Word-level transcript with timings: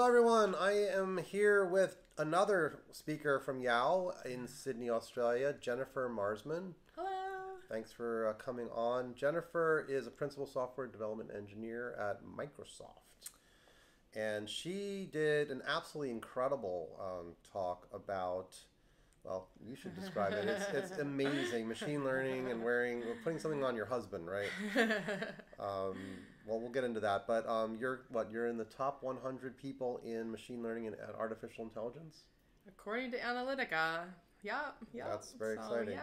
Hello, 0.00 0.08
everyone. 0.08 0.54
I 0.54 0.86
am 0.86 1.18
here 1.18 1.62
with 1.62 1.98
another 2.16 2.78
speaker 2.90 3.38
from 3.38 3.60
YOW 3.60 4.14
in 4.24 4.48
Sydney, 4.48 4.88
Australia, 4.88 5.54
Jennifer 5.60 6.08
Marsman. 6.08 6.72
Hello. 6.96 7.10
Thanks 7.70 7.92
for 7.92 8.28
uh, 8.28 8.32
coming 8.42 8.70
on. 8.74 9.14
Jennifer 9.14 9.84
is 9.90 10.06
a 10.06 10.10
principal 10.10 10.46
software 10.46 10.86
development 10.86 11.28
engineer 11.36 11.94
at 12.00 12.22
Microsoft. 12.24 13.28
And 14.16 14.48
she 14.48 15.06
did 15.12 15.50
an 15.50 15.60
absolutely 15.68 16.12
incredible 16.12 16.98
um, 16.98 17.34
talk 17.52 17.86
about, 17.92 18.56
well, 19.22 19.48
you 19.68 19.76
should 19.76 19.94
describe 19.94 20.32
it. 20.32 20.48
It's, 20.48 20.92
it's 20.92 20.98
amazing. 20.98 21.68
Machine 21.68 22.04
learning 22.04 22.50
and 22.50 22.64
wearing, 22.64 23.02
putting 23.22 23.38
something 23.38 23.62
on 23.62 23.76
your 23.76 23.84
husband, 23.84 24.26
right? 24.26 24.48
Um, 25.60 25.98
well, 26.50 26.58
we'll 26.58 26.70
get 26.72 26.82
into 26.84 27.00
that. 27.00 27.26
But 27.26 27.48
um, 27.48 27.76
you're 27.80 28.00
what? 28.10 28.30
You're 28.30 28.48
in 28.48 28.58
the 28.58 28.64
top 28.64 29.02
100 29.02 29.56
people 29.56 30.00
in 30.04 30.30
machine 30.30 30.62
learning 30.62 30.88
and, 30.88 30.96
artificial 31.18 31.64
intelligence. 31.64 32.24
According 32.68 33.12
to 33.12 33.18
Onalytica. 33.18 34.00
Yeah, 34.42 34.58
yeah. 34.92 35.08
That's 35.08 35.32
very 35.32 35.56
So, 35.56 35.62
exciting. 35.62 35.94
Yeah. 35.94 36.00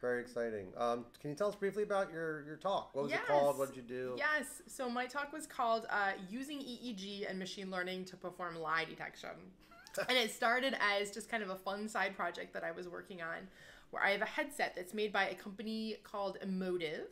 Very 0.00 0.22
exciting. 0.22 0.68
Um, 0.78 1.04
can 1.20 1.30
you 1.30 1.36
tell 1.36 1.48
us 1.48 1.54
briefly 1.54 1.82
about 1.82 2.10
your, 2.10 2.42
your 2.46 2.56
talk? 2.56 2.94
What 2.94 3.02
was 3.02 3.10
Yes. 3.12 3.20
it 3.22 3.28
called? 3.28 3.58
What 3.58 3.68
did 3.68 3.76
you 3.76 3.82
do? 3.82 4.14
Yes. 4.16 4.62
So 4.66 4.88
my 4.88 5.04
talk 5.06 5.30
was 5.32 5.46
called 5.46 5.86
uh, 5.90 6.12
"Using 6.30 6.58
EEG 6.60 7.28
and 7.28 7.38
Machine 7.38 7.70
Learning 7.70 8.06
to 8.06 8.16
Perform 8.16 8.58
Lie 8.58 8.86
Detection," 8.86 9.30
and 10.08 10.16
it 10.16 10.30
started 10.30 10.74
as 10.80 11.10
just 11.10 11.28
kind 11.28 11.42
of 11.42 11.50
a 11.50 11.56
fun 11.56 11.86
side 11.88 12.16
project 12.16 12.54
that 12.54 12.64
I 12.64 12.70
was 12.70 12.88
working 12.88 13.20
on, 13.20 13.48
where 13.90 14.02
I 14.02 14.12
have 14.12 14.22
a 14.22 14.26
headset 14.26 14.74
that's 14.74 14.94
made 14.94 15.12
by 15.12 15.28
a 15.28 15.34
company 15.34 15.96
called 16.02 16.38
Emotiv, 16.42 17.08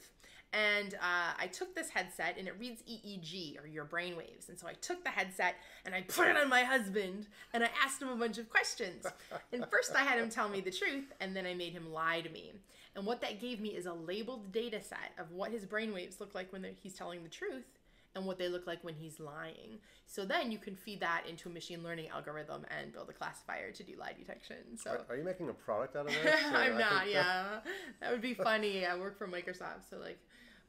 and 0.53 0.95
uh, 0.95 1.33
I 1.39 1.47
took 1.47 1.75
this 1.75 1.91
headset 1.91 2.37
and 2.39 2.49
it 2.49 2.55
reads 2.59 2.83
EEG 2.83 3.63
or 3.63 3.67
your 3.67 3.85
brain 3.85 4.17
waves, 4.17 4.49
and 4.49 4.59
so 4.59 4.67
I 4.67 4.73
took 4.75 5.05
the 5.05 5.11
headset 5.11 5.57
and 5.85 5.95
I 5.95 6.03
put 6.03 6.29
it 6.29 6.37
on 6.37 6.49
my 6.49 6.65
husband 6.65 7.27
and 7.53 7.63
I 7.63 7.71
asked 7.85 8.01
him 8.01 8.09
a 8.09 8.17
bunch 8.17 8.39
of 8.39 8.49
questions. 8.49 9.07
and 9.53 9.67
first 9.71 9.95
I 9.95 10.03
had 10.03 10.19
him 10.19 10.31
tell 10.31 10.49
me 10.49 10.61
the 10.61 10.71
truth, 10.71 11.13
and 11.21 11.37
then 11.37 11.47
I 11.47 11.55
made 11.55 11.73
him 11.73 11.93
lie 11.93 12.21
to 12.21 12.31
me. 12.31 12.53
And 12.97 13.07
what 13.07 13.21
that 13.21 13.41
gave 13.41 13.61
me 13.61 13.71
is 13.71 13.87
a 13.87 13.93
labeled 13.93 14.51
data 14.53 14.81
set 14.83 15.13
of 15.19 15.31
what 15.31 15.53
his 15.53 15.65
brain 15.65 15.93
waves 15.93 16.21
look 16.21 16.35
like 16.35 16.53
when 16.53 16.67
he's 16.83 16.95
telling 16.95 17.23
the 17.23 17.29
truth 17.29 17.79
and 18.15 18.27
what 18.27 18.39
they 18.39 18.49
look 18.49 18.67
like 18.67 18.83
when 18.83 18.95
he's 18.95 19.21
lying. 19.21 19.79
So 20.07 20.25
then 20.25 20.51
you 20.51 20.59
can 20.59 20.75
feed 20.75 21.01
that 21.01 21.25
into 21.29 21.49
a 21.49 21.53
machine 21.53 21.83
learning 21.83 22.09
algorithm 22.09 22.65
and 22.77 22.93
build 22.93 23.09
a 23.11 23.13
classifier 23.13 23.71
to 23.71 23.83
do 23.83 23.93
lie 23.99 24.15
detection. 24.19 24.77
So 24.77 24.91
Are, 24.91 25.01
are 25.11 25.17
you 25.17 25.25
making 25.25 25.49
a 25.49 25.53
product 25.53 25.95
out 25.95 26.07
of 26.07 26.13
this? 26.13 26.35
I 26.53 26.67
I'm 26.67 26.79
not, 26.79 27.09
yeah. 27.09 27.61
That 28.01 28.11
would 28.11 28.23
be 28.23 28.35
funny. 28.35 28.85
I 28.87 28.97
work 28.97 29.19
for 29.19 29.29
Microsoft, 29.29 29.89
so 29.91 29.99
like 29.99 30.19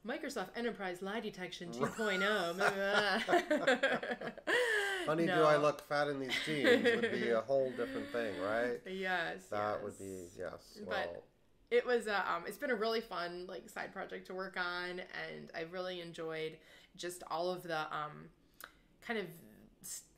Microsoft 0.08 0.50
Enterprise 0.56 1.02
Lie 1.02 1.20
Detection 1.20 1.70
oh. 1.82 1.86
2.0. 1.86 4.32
Honey, 5.06 5.26
do 5.26 5.32
I 5.32 5.58
look 5.58 5.88
fat 5.88 6.08
in 6.08 6.20
these 6.20 6.34
jeans? 6.46 6.84
Would 6.84 7.12
be 7.12 7.30
a 7.30 7.42
whole 7.42 7.72
different 7.72 8.12
thing, 8.12 8.34
right? 8.42 8.80
yes. 8.86 9.46
That 9.52 9.76
yes. 9.76 9.84
would 9.84 9.98
be 9.98 10.26
yes. 10.38 10.80
But- 10.86 10.88
Well, 10.88 11.24
it 11.72 11.86
was 11.86 12.08
uh, 12.08 12.22
um, 12.28 12.44
it's 12.48 12.58
been 12.58 12.72
a 12.72 12.76
really 12.76 13.02
fun 13.02 13.46
like 13.48 13.70
side 13.70 13.94
project 13.94 14.28
to 14.28 14.34
work 14.34 14.58
on 14.58 15.00
and 15.00 15.52
i 15.56 15.62
really 15.72 16.02
enjoyed 16.02 16.58
just 16.96 17.24
all 17.30 17.52
of 17.52 17.64
the 17.64 17.80
um, 17.80 18.30
kind 19.02 19.20
of 19.20 19.26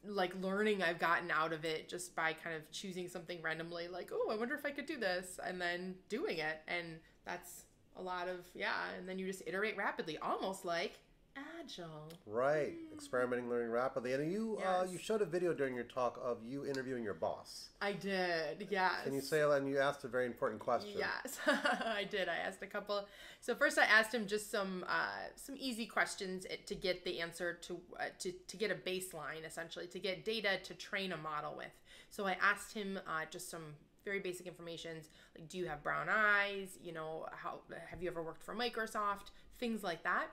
like 0.06 0.34
learning 0.42 0.82
i've 0.82 0.98
gotten 0.98 1.30
out 1.30 1.54
of 1.54 1.66
it 1.66 1.88
just 1.88 2.16
by 2.16 2.34
kind 2.34 2.56
of 2.56 2.70
choosing 2.72 3.08
something 3.08 3.42
randomly 3.42 3.88
like 3.88 4.10
oh 4.12 4.30
i 4.32 4.36
wonder 4.36 4.56
if 4.56 4.66
i 4.66 4.72
could 4.72 4.86
do 4.86 4.98
this 4.98 5.40
and 5.46 5.62
then 5.62 5.96
doing 6.10 6.38
it 6.38 6.62
and 6.68 7.00
that's 7.26 7.66
a 7.98 8.02
lot 8.02 8.28
of 8.28 8.46
yeah 8.54 8.74
and 8.98 9.08
then 9.08 9.20
you 9.20 9.26
just 9.28 9.44
iterate 9.46 9.78
rapidly 9.78 10.18
almost 10.20 10.66
like 10.66 10.94
agile 11.36 12.10
right. 12.26 12.74
Experimenting, 12.94 13.50
learning 13.50 13.72
rapidly, 13.72 14.14
and 14.14 14.32
you 14.32 14.60
uh, 14.66 14.86
you 14.90 14.98
showed 14.98 15.22
a 15.22 15.26
video 15.26 15.54
during 15.54 15.74
your 15.74 15.84
talk 15.86 16.20
of 16.24 16.38
you 16.46 16.66
interviewing 16.66 17.04
your 17.04 17.14
boss. 17.14 17.70
i 17.82 17.92
did 17.92 18.68
yes 18.70 19.04
Can 19.04 19.14
you 19.14 19.22
say 19.22 19.42
and 19.42 19.68
you 19.68 19.80
asked 19.80 20.04
a 20.04 20.08
very 20.08 20.26
important 20.26 20.60
question? 20.60 20.92
Yes, 20.98 21.40
I 21.48 22.06
did. 22.10 22.30
I 22.30 22.36
asked 22.36 22.62
a 22.62 22.68
couple. 22.68 23.06
So 23.40 23.56
first, 23.56 23.78
I 23.78 23.86
asked 23.86 24.14
him 24.14 24.28
just 24.28 24.52
some 24.52 24.86
uh, 24.88 25.30
some 25.36 25.56
easy 25.58 25.86
questions 25.86 26.46
to 26.66 26.76
get 26.76 27.04
the 27.04 27.20
answer 27.20 27.54
to 27.64 27.80
uh, 28.00 28.06
to 28.20 28.32
to 28.32 28.58
get 28.58 28.72
a 28.72 28.76
baseline, 28.76 29.46
essentially, 29.46 29.88
to 29.88 30.00
get 30.00 30.26
data 30.26 30.60
to 30.64 30.74
train 30.74 31.12
a 31.12 31.18
model 31.18 31.54
with. 31.58 31.72
So 32.10 32.26
I 32.28 32.38
asked 32.42 32.74
him 32.74 33.00
uh, 33.08 33.26
just 33.30 33.50
some 33.50 33.76
very 34.04 34.20
basic 34.20 34.48
informations 34.48 35.10
like 35.38 35.48
do 35.48 35.58
you 35.58 35.66
have 35.68 35.84
brown 35.84 36.08
eyes 36.10 36.78
you 36.84 36.94
know 36.94 37.26
how 37.32 37.60
have 37.90 38.02
you 38.02 38.10
ever 38.10 38.22
worked 38.22 38.44
for 38.44 38.56
microsoft 38.56 39.32
things 39.60 39.84
like 39.84 40.04
that 40.04 40.28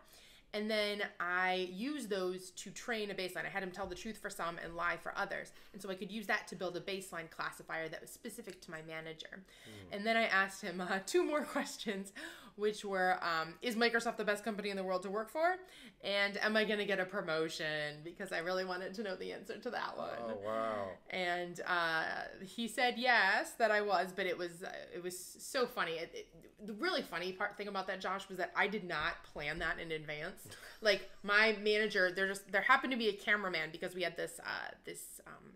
and 0.54 0.70
then 0.70 1.02
I 1.20 1.68
use 1.70 2.06
those 2.06 2.50
to 2.52 2.70
train 2.70 3.10
a 3.10 3.14
baseline. 3.14 3.44
I 3.44 3.50
had 3.50 3.62
him 3.62 3.70
tell 3.70 3.86
the 3.86 3.94
truth 3.94 4.16
for 4.16 4.30
some 4.30 4.56
and 4.64 4.74
lie 4.76 4.96
for 4.96 5.12
others. 5.16 5.52
And 5.74 5.82
so 5.82 5.90
I 5.90 5.94
could 5.94 6.10
use 6.10 6.26
that 6.26 6.48
to 6.48 6.56
build 6.56 6.76
a 6.76 6.80
baseline 6.80 7.30
classifier 7.30 7.88
that 7.88 8.00
was 8.00 8.10
specific 8.10 8.62
to 8.62 8.70
my 8.70 8.80
manager. 8.86 9.44
And 9.92 10.06
then 10.06 10.16
I 10.16 10.24
asked 10.24 10.62
him 10.62 10.80
uh, 10.80 11.00
two 11.06 11.22
more 11.22 11.42
questions, 11.42 12.12
which 12.58 12.84
were 12.84 13.18
um, 13.22 13.54
Is 13.62 13.76
Microsoft 13.76 14.16
the 14.16 14.24
best 14.24 14.44
company 14.44 14.70
in 14.70 14.76
the 14.76 14.84
world 14.84 15.02
to 15.02 15.10
work 15.10 15.30
for? 15.30 15.56
And 16.02 16.36
am 16.38 16.56
I 16.56 16.64
going 16.64 16.78
to 16.78 16.84
get 16.84 17.00
a 17.00 17.04
promotion? 17.04 17.96
Because 18.04 18.32
I 18.32 18.38
really 18.38 18.64
wanted 18.64 18.94
to 18.94 19.02
know 19.02 19.16
the 19.16 19.32
answer 19.32 19.58
to 19.58 19.70
that 19.70 19.96
one 19.96 20.08
Oh 20.20 20.38
wow. 20.44 20.88
and 21.10 21.60
uh, 21.66 22.02
he 22.44 22.68
said 22.68 22.94
yes 22.96 23.52
that 23.58 23.70
I 23.70 23.80
was, 23.80 24.12
but 24.14 24.26
it 24.26 24.36
was 24.36 24.62
uh, 24.62 24.70
it 24.94 25.02
was 25.02 25.18
so 25.18 25.66
funny. 25.66 25.92
It, 25.92 26.10
it, 26.14 26.66
the 26.66 26.74
really 26.74 27.02
funny 27.02 27.32
part 27.32 27.56
thing 27.56 27.68
about 27.68 27.86
that, 27.86 28.00
Josh, 28.00 28.28
was 28.28 28.38
that 28.38 28.52
I 28.56 28.66
did 28.68 28.84
not 28.84 29.22
plan 29.24 29.58
that 29.60 29.78
in 29.78 29.92
advance. 29.92 30.46
like 30.80 31.08
my 31.22 31.56
manager, 31.62 32.10
there 32.14 32.28
just 32.28 32.50
there 32.52 32.62
happened 32.62 32.92
to 32.92 32.98
be 32.98 33.08
a 33.08 33.12
cameraman 33.12 33.70
because 33.72 33.94
we 33.94 34.02
had 34.02 34.16
this 34.16 34.40
uh, 34.44 34.70
this. 34.84 35.20
Um, 35.26 35.52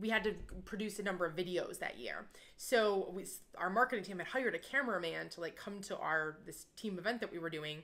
we 0.00 0.08
had 0.08 0.24
to 0.24 0.34
produce 0.64 0.98
a 0.98 1.02
number 1.02 1.24
of 1.24 1.36
videos 1.36 1.78
that 1.78 1.98
year. 1.98 2.26
So 2.56 3.10
we, 3.14 3.26
our 3.56 3.70
marketing 3.70 4.04
team 4.04 4.18
had 4.18 4.28
hired 4.28 4.54
a 4.54 4.58
cameraman 4.58 5.28
to 5.30 5.40
like 5.40 5.56
come 5.56 5.80
to 5.82 5.96
our 5.98 6.38
this 6.46 6.66
team 6.76 6.98
event 6.98 7.20
that 7.20 7.32
we 7.32 7.38
were 7.38 7.50
doing. 7.50 7.82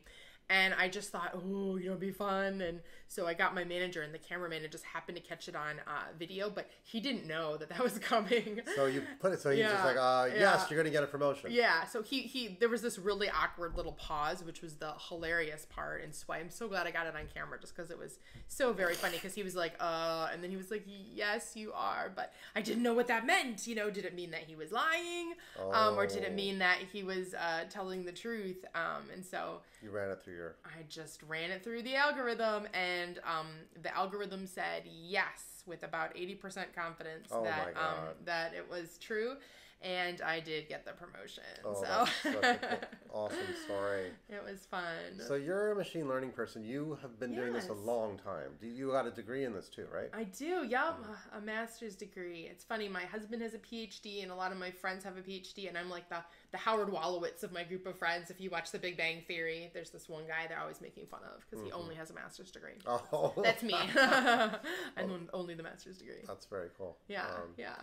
And 0.50 0.74
I 0.74 0.88
just 0.88 1.10
thought, 1.10 1.32
oh, 1.34 1.76
you 1.76 1.90
know, 1.90 1.96
be 1.96 2.10
fun. 2.10 2.62
And 2.62 2.80
so 3.08 3.26
I 3.26 3.34
got 3.34 3.54
my 3.54 3.64
manager 3.64 4.02
and 4.02 4.12
the 4.14 4.18
cameraman 4.18 4.62
and 4.62 4.70
just 4.70 4.84
happened 4.84 5.16
to 5.16 5.22
catch 5.22 5.48
it 5.48 5.56
on 5.56 5.76
uh, 5.86 5.90
video, 6.18 6.50
but 6.50 6.68
he 6.84 7.00
didn't 7.00 7.26
know 7.26 7.56
that 7.56 7.68
that 7.70 7.80
was 7.82 7.98
coming. 7.98 8.60
So 8.76 8.86
you 8.86 9.02
put 9.20 9.32
it. 9.32 9.40
So 9.40 9.50
he's 9.50 9.64
just 9.66 9.84
like, 9.84 9.96
uh, 9.96 10.26
yeah. 10.32 10.40
yes, 10.40 10.66
you're 10.70 10.78
gonna 10.78 10.90
get 10.92 11.02
a 11.02 11.06
promotion. 11.06 11.50
Yeah, 11.50 11.84
so 11.86 12.02
he 12.02 12.22
he 12.22 12.56
there 12.60 12.68
was 12.68 12.82
this 12.82 12.98
really 12.98 13.28
awkward 13.30 13.76
little 13.76 13.92
pause, 13.92 14.44
which 14.44 14.62
was 14.62 14.74
the 14.74 14.92
hilarious 15.08 15.66
part, 15.70 16.02
and 16.04 16.14
so 16.14 16.32
I'm 16.32 16.50
so 16.50 16.68
glad 16.68 16.86
I 16.86 16.90
got 16.90 17.06
it 17.06 17.14
on 17.16 17.22
camera 17.34 17.58
just 17.60 17.74
because 17.74 17.90
it 17.90 17.98
was 17.98 18.18
so 18.46 18.72
very 18.72 18.94
funny. 18.94 19.14
Because 19.16 19.34
he 19.34 19.42
was 19.42 19.54
like, 19.56 19.74
"Uh," 19.80 20.28
and 20.32 20.42
then 20.42 20.50
he 20.50 20.56
was 20.56 20.70
like, 20.70 20.84
"Yes, 20.86 21.56
you 21.56 21.72
are," 21.74 22.12
but 22.14 22.32
I 22.54 22.60
didn't 22.62 22.82
know 22.82 22.94
what 22.94 23.06
that 23.08 23.26
meant. 23.26 23.66
You 23.66 23.74
know, 23.74 23.90
did 23.90 24.04
it 24.04 24.14
mean 24.14 24.30
that 24.32 24.42
he 24.42 24.54
was 24.54 24.70
lying, 24.72 25.32
um, 25.72 25.96
or 25.98 26.06
did 26.06 26.22
it 26.24 26.28
Oh. 26.32 26.34
mean 26.34 26.58
that 26.58 26.78
he 26.92 27.02
was 27.02 27.32
uh, 27.34 27.64
telling 27.70 28.04
the 28.04 28.12
truth? 28.12 28.64
Um, 28.74 29.02
and 29.12 29.24
so 29.24 29.60
You 29.82 29.90
ran 29.90 30.10
it 30.10 30.22
through 30.22 30.34
your. 30.34 30.56
I 30.64 30.82
just 30.88 31.22
ran 31.22 31.50
it 31.50 31.64
through 31.64 31.82
the 31.82 31.96
algorithm, 31.96 32.66
and 32.74 32.97
um, 33.24 33.46
the 33.82 33.94
algorithm 33.96 34.46
said 34.46 34.82
yes 34.84 35.62
with 35.66 35.82
about 35.82 36.10
eighty 36.16 36.34
percent 36.34 36.74
confidence 36.74 37.28
Oh 37.32 37.44
that 37.44 37.68
um, 37.76 38.14
that 38.24 38.54
it 38.54 38.68
was 38.68 38.98
true, 38.98 39.34
and 39.80 40.20
I 40.22 40.40
did 40.40 40.68
get 40.68 40.84
the 40.84 40.92
promotion. 40.92 41.44
Oh, 41.64 41.74
so 41.74 41.82
that's 41.82 42.22
such 42.22 42.34
a 42.34 42.58
cool, 42.58 42.78
awesome 43.24 43.38
story. 43.64 44.06
it 44.28 44.42
was 44.44 44.66
fun. 44.66 45.20
So 45.26 45.34
you're 45.34 45.72
a 45.72 45.76
machine 45.76 46.08
learning 46.08 46.30
person. 46.32 46.64
You 46.64 46.98
have 47.02 47.18
been 47.20 47.34
doing 47.34 47.52
this 47.52 47.68
a 47.68 47.72
long 47.74 48.18
time. 48.18 48.50
Do 48.60 48.66
you 48.66 48.90
got 48.90 49.06
a 49.06 49.10
degree 49.10 49.44
in 49.44 49.52
this 49.52 49.68
too, 49.68 49.86
right? 49.94 50.10
I 50.12 50.24
do, 50.24 50.66
yeah, 50.68 50.92
a 51.36 51.40
master's 51.40 51.94
degree. 51.94 52.48
It's 52.50 52.64
funny, 52.64 52.88
my 52.88 53.04
husband 53.04 53.40
has 53.42 53.54
a 53.54 53.58
PhD, 53.58 54.22
and 54.22 54.32
a 54.32 54.34
lot 54.34 54.50
of 54.52 54.58
my 54.58 54.70
friends 54.70 55.04
have 55.04 55.16
a 55.16 55.22
PhD, 55.22 55.68
and 55.68 55.78
I'm 55.78 55.88
like 55.90 56.08
the 56.08 56.18
the 56.50 56.58
Howard 56.58 56.88
Wolowitz 56.88 57.42
of 57.44 57.52
my 57.52 57.62
group 57.62 57.86
of 57.86 57.98
friends. 57.98 58.30
If 58.30 58.40
you 58.40 58.48
watch 58.50 58.70
The 58.70 58.78
Big 58.78 58.96
Bang 58.96 59.22
Theory, 59.28 59.70
there's 59.74 59.90
this 59.90 60.08
one 60.08 60.24
guy 60.26 60.46
they're 60.48 60.58
always 60.60 60.80
making 60.80 61.06
fun 61.06 61.20
of 61.34 61.44
because 61.48 61.64
he 61.64 61.70
only 61.72 61.94
has 61.94 62.10
a 62.10 62.14
master's 62.14 62.50
degree. 62.50 62.72
Oh, 63.12 63.32
That's 63.42 63.62
me. 63.62 63.74
I'm 63.96 65.10
on- 65.12 65.28
only 65.32 65.54
the 65.54 65.62
master's 65.62 65.98
degree. 65.98 66.24
That's 66.26 66.46
very 66.46 66.68
cool. 66.76 66.96
Yeah, 67.08 67.26
Um, 67.26 67.54
yeah. 67.56 67.74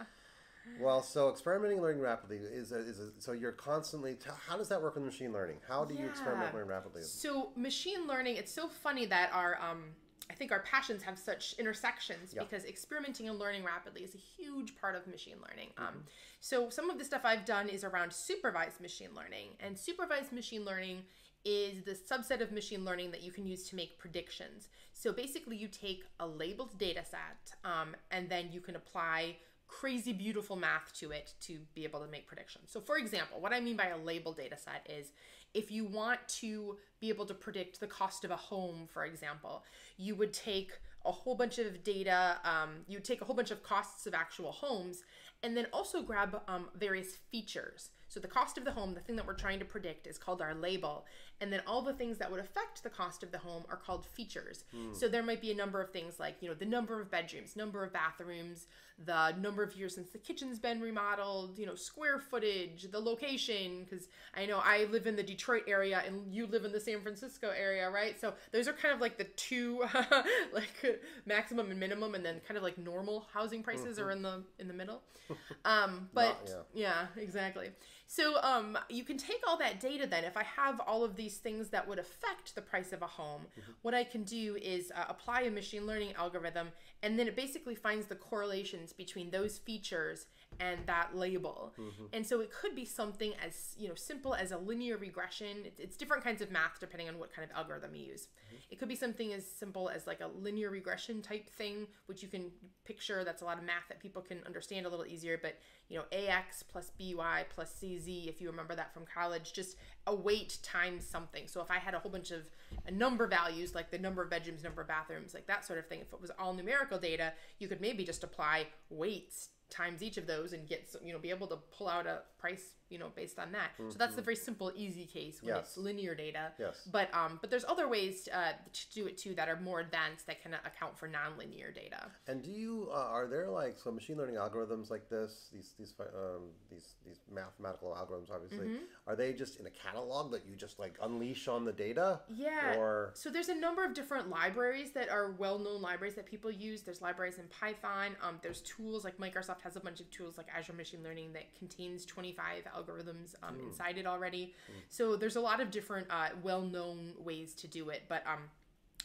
Well, 0.80 1.02
so 1.04 1.30
experimenting 1.30 1.78
and 1.78 1.84
learning 1.86 2.02
rapidly 2.02 2.38
is 2.38 2.72
a, 2.72 2.80
is 2.80 3.00
a, 3.00 3.10
so 3.20 3.32
you're 3.32 3.52
constantly. 3.52 4.16
T- 4.16 4.30
how 4.48 4.58
does 4.58 4.70
that 4.70 4.82
work 4.82 4.96
with 4.96 5.04
machine 5.04 5.32
learning? 5.32 5.58
How 5.68 5.86
do 5.86 5.94
you 5.94 6.06
experiment 6.06 6.50
and 6.50 6.56
learn 6.56 6.68
rapidly? 6.68 7.02
So 7.04 7.52
machine 7.56 8.08
learning, 8.08 8.36
it's 8.38 8.52
so 8.52 8.68
funny 8.68 9.06
that 9.08 9.32
our 9.34 9.58
um 9.62 9.84
I 10.30 10.34
think 10.34 10.52
our 10.52 10.62
passions 10.62 11.04
have 11.04 11.20
such 11.20 11.54
intersections 11.60 12.34
Yeah. 12.34 12.44
because 12.44 12.66
experimenting 12.66 13.30
and 13.30 13.38
learning 13.38 13.64
rapidly 13.64 14.04
is 14.04 14.16
a 14.16 14.18
huge 14.18 14.76
part 14.76 14.96
of 14.96 15.06
machine 15.08 15.38
learning. 15.48 15.70
Mm-hmm. 15.78 15.98
Um, 15.98 16.04
so 16.40 16.70
some 16.70 16.90
of 16.90 16.98
the 16.98 17.06
stuff 17.06 17.22
I've 17.24 17.46
done 17.46 17.70
is 17.70 17.84
around 17.84 18.12
supervised 18.12 18.82
machine 18.82 19.10
learning, 19.16 19.50
and 19.60 19.78
supervised 19.78 20.32
machine 20.32 20.66
learning 20.66 21.04
is 21.44 21.84
the 21.84 21.92
subset 21.92 22.42
of 22.42 22.52
machine 22.52 22.84
learning 22.84 23.12
that 23.12 23.22
you 23.22 23.32
can 23.32 23.46
use 23.46 23.70
to 23.70 23.76
make 23.76 24.00
predictions. 24.00 24.70
So 24.94 25.14
basically, 25.14 25.58
you 25.58 25.68
take 25.68 26.04
a 26.20 26.26
labeled 26.26 26.78
data 26.80 27.04
set 27.06 27.56
um, 27.64 27.96
and 28.10 28.28
then 28.28 28.50
you 28.52 28.62
can 28.62 28.76
apply 28.76 29.38
crazy 29.68 30.14
beautiful 30.14 30.56
math 30.56 30.94
to 31.00 31.12
it 31.12 31.34
to 31.42 31.60
be 31.74 31.84
able 31.84 32.00
to 32.00 32.08
make 32.08 32.28
predictions. 32.28 32.70
So 32.72 32.80
for 32.80 32.98
example, 32.98 33.40
what 33.40 33.54
I 33.54 33.60
mean 33.60 33.76
by 33.76 33.88
a 33.88 33.98
labeled 33.98 34.38
data 34.38 34.58
set 34.58 34.88
is 34.90 35.12
if 35.54 35.72
you 35.72 35.86
want 35.86 36.20
to 36.28 36.78
be 37.00 37.10
able 37.10 37.26
to 37.26 37.34
predict 37.34 37.80
the 37.80 37.88
cost 37.88 38.26
of 38.26 38.32
a 38.32 38.36
home, 38.36 38.88
for 38.92 39.06
example, 39.06 39.64
you 39.98 40.14
would 40.16 40.34
take 40.34 40.74
a 41.06 41.12
whole 41.12 41.36
bunch 41.36 41.60
of 41.60 41.84
data. 41.84 42.38
Um, 42.44 42.82
you 42.88 43.00
take 43.00 43.22
a 43.22 43.26
whole 43.26 43.36
bunch 43.36 43.52
of 43.52 43.64
costs 43.64 44.06
of 44.08 44.14
actual 44.14 44.52
homes, 44.52 45.04
and 45.44 45.56
then 45.56 45.68
also 45.72 46.02
grab 46.02 46.42
um, 46.48 46.68
various 46.76 47.16
features. 47.32 47.90
So 48.08 48.20
the 48.20 48.28
cost 48.28 48.58
of 48.58 48.66
the 48.66 48.72
home, 48.72 48.94
the 48.94 49.00
thing 49.00 49.16
that 49.16 49.28
we're 49.28 49.34
trying 49.34 49.60
to 49.60 49.66
predict, 49.66 50.08
is 50.08 50.18
called 50.18 50.42
our 50.42 50.54
label, 50.54 51.06
and 51.42 51.52
then 51.52 51.62
all 51.68 51.82
the 51.82 51.94
things 51.94 52.18
that 52.20 52.32
would 52.32 52.40
affect 52.40 52.82
the 52.84 52.90
cost 52.90 53.24
of 53.24 53.32
the 53.32 53.38
home 53.38 53.64
are 53.70 53.76
called 53.76 54.06
features. 54.06 54.64
So 54.94 55.08
there 55.08 55.24
might 55.24 55.42
be 55.42 55.52
a 55.52 55.56
number 55.56 55.82
of 55.82 55.92
things 55.92 56.20
like 56.20 56.36
you 56.42 56.48
know 56.50 56.56
the 56.56 56.66
number 56.66 57.02
of 57.02 57.12
bedrooms, 57.12 57.56
number 57.56 57.84
of 57.84 57.92
bathrooms, 57.94 58.68
the 59.04 59.32
number 59.42 59.62
of 59.64 59.76
years 59.76 59.96
since 59.96 60.10
the 60.12 60.18
kitchen's 60.18 60.58
been 60.60 60.80
remodeled, 60.80 61.60
you 61.60 61.66
know, 61.66 61.76
square 61.76 62.20
footage, 62.20 62.88
the 62.92 63.00
location. 63.00 63.84
Because 63.84 64.08
I 64.36 64.46
know 64.46 64.60
I 64.64 64.86
live 64.86 65.08
in 65.08 65.16
the 65.16 65.24
Detroit 65.24 65.64
area 65.68 66.02
and 66.06 66.34
you 66.34 66.48
live 66.48 66.64
in 66.64 66.72
the 66.72 66.80
San 66.80 67.02
Francisco 67.02 67.50
area, 67.58 67.90
right? 67.90 68.20
So 68.20 68.34
those 68.52 68.68
are 68.68 68.74
kind 68.74 68.94
of 68.94 69.02
like 69.02 69.18
the 69.18 69.26
two, 69.36 69.84
like 70.54 71.02
maximum 71.26 71.72
and 71.72 71.80
minimum, 71.80 72.16
and 72.16 72.26
then 72.26 72.40
kind 72.48 72.58
of 72.58 72.64
like 72.64 72.78
normal 72.78 73.28
housing 73.34 73.64
prices 73.64 74.00
are 74.00 74.12
in 74.12 74.22
the 74.22 74.44
in 74.60 74.68
the 74.68 74.74
middle. 74.74 75.02
Um, 75.66 76.10
but 76.14 76.48
Not- 76.48 76.66
yeah, 76.76 77.08
exactly. 77.18 77.70
So 78.06 78.40
um, 78.44 78.78
you 78.90 79.04
can 79.04 79.18
take 79.18 79.42
all 79.48 79.58
that 79.58 79.80
data 79.80 80.06
then. 80.06 80.24
If 80.24 80.38
I 80.38 80.44
have 80.44 80.80
all 80.82 81.04
of 81.04 81.16
these 81.16 81.25
things 81.34 81.70
that 81.70 81.88
would 81.88 82.00
affect 82.00 82.56
the 82.56 82.62
price 82.62 82.94
of 82.94 83.02
a 83.02 83.08
home, 83.08 83.42
what 83.82 83.94
I 83.94 84.04
can 84.04 84.24
do 84.24 84.56
is 84.62 84.92
uh, 84.96 85.06
apply 85.10 85.42
a 85.42 85.52
machine 85.52 85.86
learning 85.86 86.14
algorithm, 86.18 86.70
and 87.04 87.20
then 87.20 87.28
it 87.28 87.36
basically 87.36 87.76
finds 87.76 88.06
the 88.08 88.16
correlations 88.16 88.94
between 88.94 89.32
those 89.32 89.58
features 89.58 90.28
and 90.60 90.80
that 90.86 91.16
label. 91.16 91.74
Mm-hmm. 91.80 92.06
And 92.14 92.26
so 92.26 92.42
it 92.42 92.52
could 92.52 92.76
be 92.76 92.86
something 92.86 93.34
as 93.46 93.76
you 93.78 93.88
know 93.88 93.96
simple 93.96 94.34
as 94.34 94.52
a 94.52 94.58
linear 94.58 94.98
regression. 94.98 95.48
It's, 95.66 95.80
it's 95.80 95.98
different 95.98 96.24
kinds 96.24 96.42
of 96.42 96.52
math 96.52 96.80
depending 96.80 97.10
on 97.10 97.20
what 97.20 97.34
kind 97.34 97.50
of 97.50 97.56
algorithm 97.56 97.96
you 97.96 98.06
use. 98.06 98.28
Mm-hmm. 98.48 98.56
It 98.72 98.80
could 98.80 98.90
be 98.90 98.96
something 98.96 99.34
as 99.34 99.46
simple 99.46 99.90
as 99.90 100.08
like 100.08 100.22
a 100.22 100.28
linear 100.28 100.70
regression 100.70 101.22
type 101.22 101.50
thing, 101.50 101.88
which 102.08 102.22
you 102.22 102.30
can 102.30 102.52
picture. 102.86 103.24
That's 103.24 103.42
a 103.42 103.46
lot 103.46 103.58
of 103.58 103.64
math 103.64 103.88
that 103.90 104.00
people 104.00 104.22
can 104.22 104.40
understand 104.46 104.86
a 104.86 104.90
little 104.90 105.06
easier. 105.06 105.40
But 105.42 105.58
you 105.90 105.98
know, 105.98 106.06
ax 106.12 106.64
plus 106.64 106.92
by 106.98 107.46
plus 107.50 107.74
cz, 107.82 108.28
if 108.28 108.42
you 108.42 108.50
remember 108.50 108.76
that 108.76 108.94
from 108.94 109.04
college, 109.06 109.54
just 109.54 109.78
a 110.08 110.16
weight 110.16 110.58
times 110.64 111.06
something. 111.06 111.48
So 111.48 111.62
if 111.62 111.70
I 111.70 111.78
had 111.78 111.94
a 111.94 112.00
whole 112.00 112.12
bunch 112.12 112.32
of 112.32 112.50
number 112.92 113.28
values, 113.28 113.76
like 113.76 113.92
the 113.92 114.00
number 114.00 114.24
of 114.24 114.30
bedrooms, 114.30 114.64
number 114.64 114.82
of 114.82 114.88
bathrooms, 114.88 115.34
like 115.34 115.48
that 115.48 115.66
sort 115.66 115.80
of 115.80 115.88
thing, 115.88 116.00
if 116.02 116.14
it 116.14 116.22
was 116.22 116.32
all 116.40 116.54
numerical 116.54 116.98
data, 116.98 117.34
you 117.60 117.68
could 117.68 117.82
maybe 117.82 118.04
just 118.04 118.24
apply 118.24 118.68
weights 118.90 119.50
times 119.70 120.04
each 120.04 120.18
of 120.18 120.28
those 120.28 120.54
and 120.54 120.68
get 120.68 120.90
some, 120.90 121.02
you 121.06 121.14
know 121.14 121.20
be 121.20 121.30
able 121.30 121.48
to 121.48 121.58
pull 121.78 121.88
out 121.88 122.06
a 122.06 122.22
price 122.40 122.74
you 122.90 122.98
know 123.00 123.10
based 123.16 123.40
on 123.40 123.52
that 123.52 123.72
so 123.90 123.98
that's 123.98 124.16
the 124.16 124.22
very 124.22 124.36
simple 124.36 124.72
easy 124.76 125.06
case 125.06 125.42
when 125.42 125.56
it's 125.56 125.76
Yes. 125.76 125.78
linear 125.78 126.14
data 126.16 126.52
Yes. 126.60 126.88
but 126.92 127.14
um 127.14 127.40
but 127.42 127.50
there's 127.50 127.66
other 127.66 127.88
ways 127.88 128.28
uh, 128.34 128.54
to 128.74 128.92
do 128.94 129.08
it 129.08 129.18
too 129.18 129.34
that 129.36 129.50
are 129.50 129.60
more 129.60 129.80
advanced 129.80 130.28
that 130.28 130.42
can 130.42 130.54
account 130.54 130.98
for 130.98 131.08
nonlinear 131.10 131.74
data 131.74 132.08
And 132.28 132.42
do 132.44 132.52
you 132.52 132.90
uh, 132.92 132.96
are 132.96 133.28
there 133.28 133.50
like 133.50 133.80
so 133.80 133.92
machine 133.92 134.18
learning 134.18 134.36
algorithms 134.36 134.90
like 134.90 135.10
this 135.10 135.50
these 135.52 135.74
these 135.80 135.94
um, 136.00 136.50
these 136.70 136.94
these 137.06 137.22
mathematical 137.34 137.90
algorithms 138.00 138.30
obviously 138.32 138.68
Mm-hmm. 138.68 138.84
are 139.08 139.16
they 139.16 139.34
just 139.34 139.60
in 139.60 139.66
a 139.68 139.70
catalog 139.72 140.32
that 140.32 140.44
you 140.48 140.56
just 140.56 140.80
like 140.80 140.96
unleash 141.02 141.48
on 141.48 141.66
the 141.66 141.72
data? 141.74 142.22
Yeah. 142.34 142.76
Or 142.78 143.12
So 143.16 143.30
there's 143.30 143.50
a 143.50 143.56
number 143.56 143.84
of 143.84 143.94
different 143.94 144.30
libraries 144.30 144.92
that 144.92 145.10
are 145.10 145.32
well-known 145.38 145.82
libraries 145.82 146.16
that 146.16 146.26
people 146.26 146.50
use. 146.52 146.82
There's 146.84 147.02
libraries 147.02 147.38
in 147.38 147.46
Python. 147.48 148.16
Um, 148.24 148.40
there's 148.42 148.62
tools 148.62 149.04
like 149.04 149.18
Microsoft 149.18 149.62
has 149.62 149.76
a 149.76 149.80
bunch 149.80 150.00
of 150.00 150.10
tools 150.10 150.38
like 150.38 150.48
Azure 150.56 150.74
Machine 150.74 151.04
Learning 151.04 151.34
that 151.34 151.54
contains 151.58 152.06
25 152.06 152.64
algorithms 152.76 153.36
um, 153.44 153.60
inside 153.60 153.98
it 153.98 154.06
already. 154.06 154.54
So 154.90 155.16
there's 155.16 155.36
a 155.36 155.42
lot 155.42 155.60
of 155.62 155.72
different 155.72 156.08
uh, 156.10 156.30
well-known 156.44 157.14
ways 157.18 157.54
to 157.56 157.68
do 157.68 157.90
it, 157.90 158.04
but 158.10 158.24
um, 158.28 158.40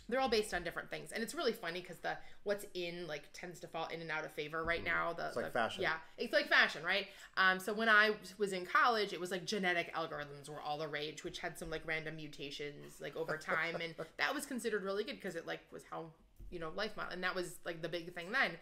they're 0.08 0.20
all 0.20 0.28
based 0.28 0.52
on 0.55 0.64
different 0.64 0.90
things, 0.90 1.12
and 1.12 1.22
it's 1.22 1.34
really 1.37 1.52
funny 1.52 1.81
because 1.81 1.99
the 1.99 2.17
what's 2.43 2.64
in 2.75 3.06
like 3.06 3.25
tends 3.32 3.61
to 3.61 3.69
fall 3.69 3.87
in 3.94 4.00
and 4.00 4.11
out 4.11 4.25
of 4.25 4.32
favor 4.32 4.64
right 4.64 4.84
now. 4.84 5.12
The, 5.12 5.28
It's 5.28 5.37
like 5.37 5.44
the- 5.46 5.50
fashion. 5.52 5.82
Yeah, 5.82 5.94
it's 6.19 6.32
like 6.32 6.49
fashion, 6.49 6.82
right? 6.82 7.06
Um, 7.37 7.61
so 7.61 7.72
when 7.72 7.88
I 7.88 8.11
was 8.37 8.52
in 8.52 8.67
college, 8.67 9.12
it 9.12 9.20
was 9.20 9.31
like 9.31 9.44
genetic 9.44 9.94
algorithms 9.94 10.49
were 10.49 10.61
all 10.61 10.78
the 10.78 10.88
rage, 10.88 11.23
which 11.23 11.38
had 11.38 11.56
some 11.56 11.70
like 11.70 11.82
random 11.87 12.16
mutations 12.16 13.00
like 13.00 13.14
over 13.16 13.37
time, 13.37 13.76
and 13.76 13.94
that 14.19 14.34
was 14.34 14.46
considered 14.46 14.82
really 14.82 15.05
good 15.05 15.14
because 15.16 15.37
it 15.37 15.46
like 15.46 15.61
was 15.73 15.84
how 15.88 16.06
you 16.50 16.58
know 16.58 16.70
life 16.76 16.97
model, 16.97 17.12
and 17.12 17.23
that 17.23 17.35
was 17.35 17.58
like 17.64 17.82
the 17.82 17.88
big 17.88 18.12
thing 18.14 18.26
then. 18.32 18.52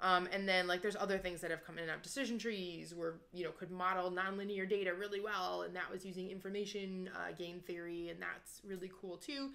Um, 0.00 0.28
and 0.32 0.48
then 0.48 0.66
like 0.66 0.82
there's 0.82 0.96
other 0.96 1.18
things 1.18 1.40
that 1.40 1.50
have 1.50 1.64
come 1.64 1.76
in 1.78 1.82
and 1.84 1.90
out. 1.92 2.02
Decision 2.02 2.38
trees 2.38 2.94
where 2.94 3.14
you 3.32 3.44
know 3.44 3.50
could 3.50 3.70
model 3.70 4.10
nonlinear 4.10 4.68
data 4.68 4.94
really 4.94 5.20
well, 5.20 5.62
and 5.62 5.74
that 5.76 5.90
was 5.90 6.04
using 6.04 6.30
information 6.30 7.10
uh, 7.14 7.32
game 7.36 7.60
theory, 7.60 8.08
and 8.10 8.20
that's 8.20 8.60
really 8.64 8.90
cool 9.00 9.16
too. 9.16 9.50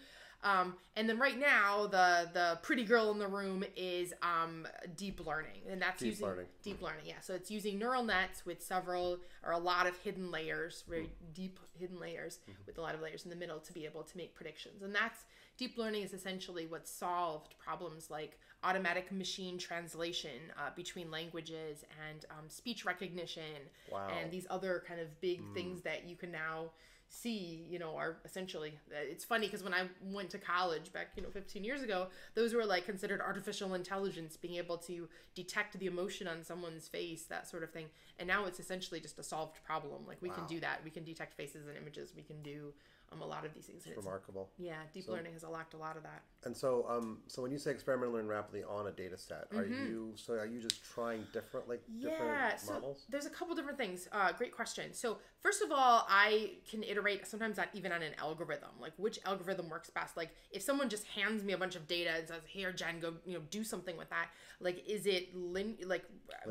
Um, 0.46 0.76
and 0.98 1.08
then 1.08 1.20
right 1.20 1.40
now, 1.40 1.88
the 1.88 2.30
the 2.34 2.60
pretty 2.64 2.84
girl 2.84 3.12
in 3.12 3.18
the 3.20 3.28
room 3.30 3.64
is 3.78 4.14
um, 4.22 4.68
deep 4.98 5.26
learning, 5.26 5.62
and 5.72 5.82
that's 5.82 6.00
Deep 6.02 6.08
using 6.12 6.28
learning. 6.28 6.46
deep 6.62 6.82
learning. 6.82 7.04
Yeah, 7.06 7.22
so 7.22 7.34
it's 7.34 7.50
using 7.50 7.80
neural 7.80 8.04
nets 8.04 8.46
with 8.46 8.62
several 8.62 9.20
or 9.46 9.54
a 9.54 9.58
lot 9.58 9.88
of 9.88 9.96
hidden 10.00 10.32
layers, 10.32 10.84
very 10.90 11.10
deep 11.34 11.60
hidden 11.80 11.98
layers 11.98 12.40
with 12.68 12.78
a 12.78 12.82
lot 12.82 12.94
of 12.94 13.00
layers 13.02 13.24
in 13.24 13.30
the 13.30 13.38
middle 13.38 13.60
to 13.60 13.72
be 13.72 13.86
able 13.86 14.04
to 14.04 14.18
make 14.18 14.36
predictions. 14.36 14.82
And 14.82 14.94
that's 14.94 15.24
deep 15.58 15.78
learning 15.78 16.04
is 16.04 16.14
essentially 16.14 16.66
what 16.66 16.88
solved 16.88 17.56
problems 17.58 18.10
like 18.10 18.40
automatic 18.64 19.12
machine 19.12 19.58
translation 19.58 20.40
uh, 20.58 20.70
between 20.76 21.12
languages 21.12 21.84
and 22.10 22.26
um, 22.32 22.48
speech 22.50 22.86
recognition 22.86 23.44
Wow. 23.92 24.08
and 24.20 24.32
these 24.32 24.48
other 24.50 24.84
kind 24.88 25.00
of 25.00 25.20
big 25.22 25.42
things 25.54 25.82
that 25.82 26.08
you 26.08 26.16
can 26.16 26.32
now 26.32 26.72
see 27.10 27.64
you 27.70 27.78
know 27.78 27.96
are 27.96 28.18
essentially 28.26 28.74
it's 28.90 29.24
funny 29.24 29.46
because 29.46 29.62
when 29.64 29.74
i 29.74 29.84
went 30.02 30.32
to 30.32 30.40
college 30.40 30.92
back 30.92 31.10
you 31.16 31.22
know 31.22 31.30
15 31.30 31.64
years 31.64 31.84
ago 31.84 32.08
those 32.34 32.56
were 32.56 32.66
like 32.66 32.86
considered 32.86 33.22
artificial 33.22 33.76
intelligence 33.76 34.36
being 34.36 34.56
able 34.56 34.78
to 34.78 35.08
detect 35.36 35.78
the 35.78 35.86
emotion 35.86 36.28
on 36.28 36.44
someone's 36.44 36.88
face 36.88 37.26
that 37.26 37.48
sort 37.48 37.62
of 37.64 37.72
thing. 37.72 37.86
And 38.20 38.28
now 38.28 38.46
it's 38.46 38.60
essentially 38.60 39.00
just 39.00 39.18
a 39.20 39.24
solved 39.24 39.58
problem. 39.66 40.04
Like 40.08 40.22
we 40.22 40.30
can 40.30 40.46
do 40.48 40.60
that. 40.60 40.82
We 40.84 40.92
can 40.92 41.04
detect 41.04 41.34
faces 41.36 41.68
and 41.68 41.76
images. 41.78 42.14
We 42.16 42.22
can 42.22 42.42
do 42.44 42.72
um, 43.12 43.22
a 43.22 43.26
lot 43.26 43.46
of 43.46 43.54
these 43.54 43.66
things 43.66 43.84
it's, 43.86 43.96
remarkable. 43.98 44.50
yeah 44.58 44.78
deep 44.94 45.08
learning 45.08 45.34
has 45.34 45.44
unlocked 45.44 45.74
a 45.74 45.78
lot 45.78 45.96
of 45.98 46.04
that 46.04 46.22
And 46.46 46.56
so, 46.58 46.86
um, 46.90 47.20
so 47.28 47.42
when 47.42 47.52
you 47.52 47.58
say 47.58 47.72
experiment 47.72 48.08
and 48.08 48.16
learn 48.16 48.28
rapidly 48.28 48.64
on 48.64 48.88
a 48.88 48.92
data 48.92 49.18
set, 49.18 49.46
are 49.56 49.66
you 49.66 50.14
so 50.16 50.34
are 50.34 50.46
you 50.46 50.60
just 50.60 50.84
trying 50.84 51.26
different 51.32 51.70
like 51.70 51.82
different 52.02 52.22
Mm-hmm. 52.24 52.68
So 52.68 52.74
models? 52.74 53.06
there's 53.10 53.26
a 53.26 53.30
couple 53.30 53.56
different 53.56 53.78
things. 53.78 54.08
Uh, 54.12 54.32
great 54.34 54.54
question. 54.56 54.94
So 54.94 55.18
first 55.40 55.62
of 55.62 55.72
all, 55.72 56.06
I 56.10 56.52
can 56.70 56.84
iterate 56.84 57.26
sometimes 57.28 57.56
not 57.58 57.70
even 57.74 57.92
on 57.92 58.02
an 58.02 58.14
algorithm, 58.20 58.70
like 58.82 58.94
which 58.98 59.20
algorithm 59.26 59.70
works 59.70 59.90
best. 59.90 60.18
Like 60.18 60.32
if 60.52 60.62
someone 60.62 60.90
just 60.90 61.06
hands 61.08 61.44
me 61.44 61.54
a 61.54 61.58
bunch 61.58 61.76
of 61.76 61.88
data 61.88 62.12
and 62.18 62.28
says, 62.28 62.44
"Here, 62.46 62.72
Jen, 62.74 63.00
go 63.00 63.14
you 63.26 63.36
know 63.36 63.44
do 63.50 63.64
something 63.64 63.96
with 63.96 64.10
that." 64.10 64.28
Like 64.60 64.84
is 64.88 65.06
it 65.06 65.34
lin 65.36 65.78
like 65.86 66.04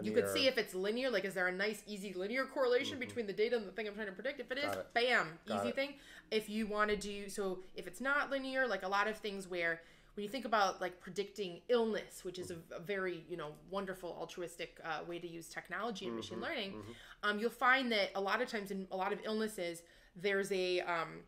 you 0.02 0.12
could 0.12 0.28
see 0.28 0.46
if 0.46 0.56
it's 0.58 0.74
linear. 0.74 1.10
Like 1.10 1.24
is 1.24 1.34
there 1.34 1.48
a 1.48 1.52
nice 1.52 1.82
easy 1.86 2.12
linear 2.14 2.44
correlation 2.46 2.98
between 2.98 3.26
the 3.26 3.32
data 3.32 3.56
and 3.56 3.66
the 3.66 3.72
thing 3.72 3.86
I'm 3.88 3.94
trying 3.94 4.06
to 4.06 4.12
predict? 4.12 4.40
If 4.40 4.50
it 4.52 4.58
is, 4.58 4.64
Mm-hmm. 4.64 4.72
Got 4.72 4.78
it. 4.78 4.94
bam, 4.94 5.26
Got 5.46 5.60
easy 5.60 5.68
it. 5.70 5.74
thing. 5.76 5.94
If 6.30 6.41
you 6.48 6.66
want 6.66 6.90
to 6.90 6.96
do 6.96 7.28
so, 7.28 7.60
if 7.74 7.86
it's 7.86 8.00
not 8.00 8.30
linear, 8.30 8.66
like 8.66 8.82
a 8.82 8.88
lot 8.88 9.08
of 9.08 9.16
things 9.16 9.48
where 9.48 9.80
when 10.14 10.24
you 10.24 10.28
think 10.28 10.44
about 10.44 10.80
like 10.80 11.00
predicting 11.00 11.60
illness, 11.68 12.24
which 12.24 12.38
is 12.38 12.50
a, 12.50 12.56
a 12.74 12.80
very 12.80 13.24
you 13.28 13.36
know 13.36 13.52
wonderful 13.70 14.16
altruistic 14.18 14.78
uh, 14.84 15.00
way 15.08 15.18
to 15.18 15.26
use 15.26 15.48
technology 15.48 16.06
and 16.06 16.16
machine 16.16 16.40
learning, 16.40 16.74
um, 17.22 17.38
you'll 17.38 17.50
find 17.50 17.90
that 17.92 18.10
a 18.14 18.20
lot 18.20 18.42
of 18.42 18.48
times 18.48 18.70
in 18.70 18.86
a 18.90 18.96
lot 18.96 19.12
of 19.12 19.18
illnesses, 19.24 19.82
there's 20.14 20.52
a 20.52 20.80
um, 20.80 21.20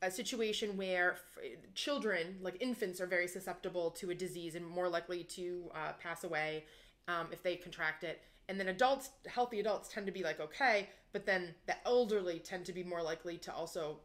a 0.00 0.10
situation 0.10 0.76
where 0.76 1.12
f- 1.12 1.74
children, 1.74 2.36
like 2.40 2.56
infants, 2.60 3.00
are 3.00 3.06
very 3.06 3.28
susceptible 3.28 3.90
to 3.90 4.10
a 4.10 4.14
disease 4.14 4.54
and 4.54 4.66
more 4.66 4.88
likely 4.88 5.22
to 5.22 5.70
uh, 5.74 5.92
pass 5.92 6.24
away 6.24 6.64
um, 7.08 7.28
if 7.30 7.42
they 7.42 7.54
contract 7.56 8.02
it. 8.02 8.22
And 8.48 8.58
then 8.58 8.68
adults, 8.68 9.10
healthy 9.26 9.60
adults, 9.60 9.88
tend 9.88 10.06
to 10.06 10.12
be 10.12 10.22
like 10.22 10.40
okay, 10.40 10.88
but 11.12 11.26
then 11.26 11.54
the 11.66 11.76
elderly 11.86 12.38
tend 12.38 12.64
to 12.66 12.72
be 12.72 12.82
more 12.82 13.02
likely 13.02 13.36
to 13.38 13.52
also 13.52 13.98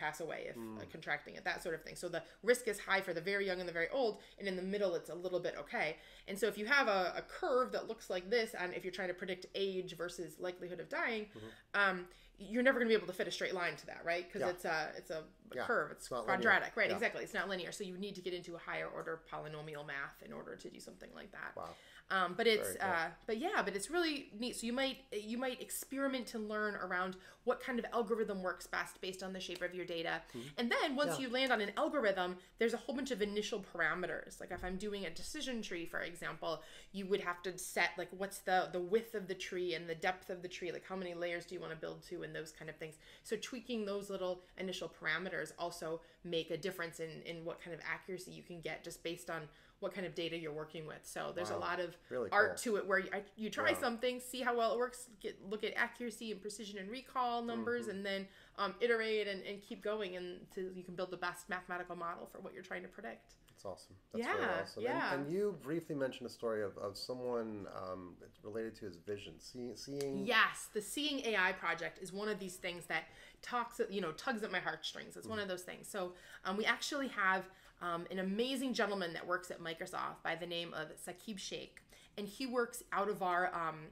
pass 0.00 0.20
away 0.20 0.46
if 0.48 0.56
uh, 0.56 0.84
contracting 0.90 1.34
it, 1.34 1.44
that 1.44 1.62
sort 1.62 1.74
of 1.74 1.82
thing. 1.82 1.94
So 1.94 2.08
the 2.08 2.22
risk 2.42 2.66
is 2.68 2.78
high 2.78 3.02
for 3.02 3.12
the 3.12 3.20
very 3.20 3.44
young 3.46 3.60
and 3.60 3.68
the 3.68 3.72
very 3.80 3.88
old, 3.90 4.20
and 4.38 4.48
in 4.48 4.56
the 4.56 4.62
middle, 4.74 4.94
it's 4.94 5.10
a 5.10 5.14
little 5.14 5.40
bit 5.40 5.54
okay. 5.58 5.96
And 6.26 6.38
so 6.38 6.46
if 6.46 6.56
you 6.56 6.66
have 6.66 6.88
a, 6.88 7.12
a 7.16 7.22
curve 7.40 7.72
that 7.72 7.86
looks 7.88 8.08
like 8.08 8.30
this, 8.30 8.54
and 8.58 8.72
if 8.74 8.84
you're 8.84 8.92
trying 9.00 9.08
to 9.08 9.14
predict 9.14 9.46
age 9.54 9.96
versus 9.96 10.36
likelihood 10.40 10.80
of 10.80 10.88
dying, 10.88 11.26
um, 11.74 12.06
you're 12.38 12.62
never 12.62 12.78
going 12.78 12.88
to 12.88 12.94
be 12.94 12.96
able 12.96 13.06
to 13.06 13.12
fit 13.12 13.28
a 13.28 13.30
straight 13.30 13.54
line 13.54 13.76
to 13.76 13.86
that, 13.86 14.00
right? 14.04 14.26
Because 14.26 14.40
Yeah. 14.40 14.48
it's 14.54 14.64
a 14.64 14.88
it's 14.96 15.10
a 15.10 15.24
Yeah, 15.54 15.64
curve, 15.64 15.90
it's, 15.92 16.10
it's 16.10 16.20
quadratic, 16.24 16.76
right? 16.76 16.88
Yeah. 16.88 16.94
Exactly, 16.94 17.22
it's 17.24 17.34
not 17.34 17.48
linear. 17.48 17.72
So 17.72 17.84
you 17.84 17.96
need 17.98 18.14
to 18.16 18.20
get 18.20 18.34
into 18.34 18.54
a 18.54 18.58
higher 18.58 18.86
order 18.86 19.20
polynomial 19.32 19.86
math 19.86 20.22
in 20.24 20.32
order 20.32 20.56
to 20.56 20.70
do 20.70 20.80
something 20.80 21.10
like 21.14 21.32
that. 21.32 21.56
Wow. 21.56 21.70
Um, 22.12 22.34
but 22.36 22.48
it's 22.48 22.70
cool. 22.70 22.78
uh, 22.90 23.06
but 23.26 23.38
yeah, 23.38 23.62
but 23.64 23.76
it's 23.76 23.88
really 23.88 24.30
neat. 24.38 24.56
So 24.56 24.66
you 24.66 24.72
might 24.72 24.96
you 25.12 25.38
might 25.38 25.60
experiment 25.62 26.26
to 26.28 26.38
learn 26.40 26.74
around 26.74 27.16
what 27.44 27.60
kind 27.62 27.78
of 27.78 27.86
algorithm 27.92 28.42
works 28.42 28.66
best 28.66 29.00
based 29.00 29.22
on 29.22 29.32
the 29.32 29.40
shape 29.40 29.62
of 29.62 29.74
your 29.74 29.84
data, 29.86 30.20
and 30.58 30.70
then 30.70 30.96
once 30.96 31.12
Mm-hmm. 31.12 31.22
Yeah. 31.22 31.28
you 31.28 31.32
land 31.32 31.52
on 31.52 31.60
an 31.60 31.70
algorithm, 31.76 32.36
there's 32.58 32.74
a 32.74 32.76
whole 32.78 32.94
bunch 32.96 33.10
of 33.12 33.22
initial 33.22 33.64
parameters. 33.74 34.40
Like 34.40 34.50
if 34.50 34.62
I'm 34.64 34.76
doing 34.76 35.06
a 35.06 35.10
decision 35.10 35.62
tree, 35.62 35.86
for 35.86 36.00
example, 36.00 36.62
you 36.92 37.06
would 37.06 37.20
have 37.20 37.42
to 37.44 37.56
set 37.58 37.90
like 37.96 38.08
what's 38.16 38.38
the 38.38 38.68
the 38.72 38.80
width 38.80 39.14
of 39.14 39.28
the 39.28 39.34
tree 39.34 39.74
and 39.74 39.88
the 39.88 39.94
depth 39.94 40.30
of 40.30 40.42
the 40.42 40.48
tree, 40.48 40.72
like 40.72 40.84
how 40.88 40.96
many 40.96 41.14
layers 41.14 41.46
do 41.46 41.54
you 41.54 41.60
want 41.60 41.72
to 41.72 41.78
build 41.78 42.02
to, 42.08 42.22
and 42.24 42.34
those 42.34 42.50
kind 42.50 42.68
of 42.68 42.76
things. 42.76 42.96
So 43.22 43.36
tweaking 43.40 43.84
those 43.86 44.10
little 44.10 44.42
initial 44.58 44.90
parameters 45.00 45.39
also 45.58 46.00
make 46.24 46.50
a 46.50 46.56
difference 46.56 47.00
in 47.00 47.22
in 47.24 47.44
what 47.44 47.60
kind 47.62 47.74
of 47.74 47.80
accuracy 47.90 48.30
you 48.32 48.42
can 48.42 48.60
get 48.60 48.84
just 48.84 49.02
based 49.02 49.30
on 49.30 49.42
what 49.80 49.94
kind 49.94 50.06
of 50.06 50.14
data 50.14 50.36
you're 50.36 50.52
working 50.52 50.86
with. 50.86 50.98
So 51.04 51.32
there's 51.34 51.48
a 51.48 51.56
lot 51.56 51.80
of 51.80 51.96
Really 52.10 52.28
art 52.30 52.60
cool. 52.62 52.74
to 52.74 52.76
it 52.76 52.86
where 52.86 52.98
you, 52.98 53.08
I- 53.14 53.22
you 53.36 53.48
try 53.48 53.70
Yeah. 53.70 53.78
something, 53.80 54.20
see 54.20 54.42
how 54.42 54.54
well 54.54 54.74
it 54.74 54.78
works, 54.78 55.08
get 55.20 55.38
look 55.48 55.64
at 55.64 55.72
accuracy 55.74 56.30
and 56.32 56.40
precision 56.42 56.78
and 56.78 56.90
recall 56.90 57.40
numbers, 57.42 57.82
Mm-hmm. 57.86 57.90
and 57.96 58.04
then 58.06 58.28
um, 58.58 58.74
iterate 58.80 59.26
and, 59.26 59.42
and 59.44 59.62
keep 59.62 59.82
going 59.82 60.16
until 60.16 60.70
you 60.74 60.82
can 60.84 60.94
build 60.96 61.10
the 61.10 61.16
best 61.16 61.48
mathematical 61.48 61.96
model 61.96 62.26
for 62.30 62.40
what 62.40 62.52
you're 62.52 62.62
trying 62.62 62.82
to 62.82 62.88
predict. 62.88 63.36
That's 63.62 63.82
awesome. 63.82 63.96
That's 64.12 64.26
really 64.26 64.40
Yeah, 64.40 64.60
awesome. 64.62 64.82
yeah. 64.82 65.12
And, 65.14 65.24
and 65.26 65.32
you 65.32 65.56
briefly 65.62 65.94
mentioned 65.94 66.26
a 66.26 66.32
story 66.32 66.62
of, 66.62 66.76
of 66.78 66.96
someone 66.96 67.66
um, 67.76 68.14
related 68.42 68.74
to 68.76 68.86
his 68.86 68.96
vision, 68.96 69.34
see, 69.38 69.72
seeing. 69.74 70.24
Yes, 70.24 70.68
the 70.72 70.80
Seeing 70.80 71.20
AI 71.26 71.52
project 71.52 71.98
is 72.02 72.12
one 72.12 72.28
of 72.28 72.38
these 72.38 72.56
things 72.56 72.86
that 72.86 73.04
talks, 73.42 73.80
you 73.90 74.00
know, 74.00 74.12
tugs 74.12 74.42
at 74.42 74.50
my 74.50 74.60
heartstrings. 74.60 75.16
It's 75.16 75.26
one 75.26 75.38
of 75.38 75.48
those 75.48 75.62
things. 75.62 75.88
So 75.88 76.12
um, 76.44 76.56
we 76.56 76.64
actually 76.64 77.08
have 77.08 77.44
um, 77.82 78.06
an 78.10 78.18
amazing 78.18 78.72
gentleman 78.74 79.12
that 79.12 79.26
works 79.26 79.50
at 79.50 79.60
Microsoft 79.60 80.22
by 80.24 80.36
the 80.36 80.46
name 80.46 80.72
of 80.74 80.88
Saqib 80.96 81.38
Shaikh. 81.38 81.82
And 82.18 82.28
he 82.28 82.46
works 82.46 82.82
out 82.92 83.08
of 83.08 83.22
our, 83.22 83.54
um, 83.54 83.86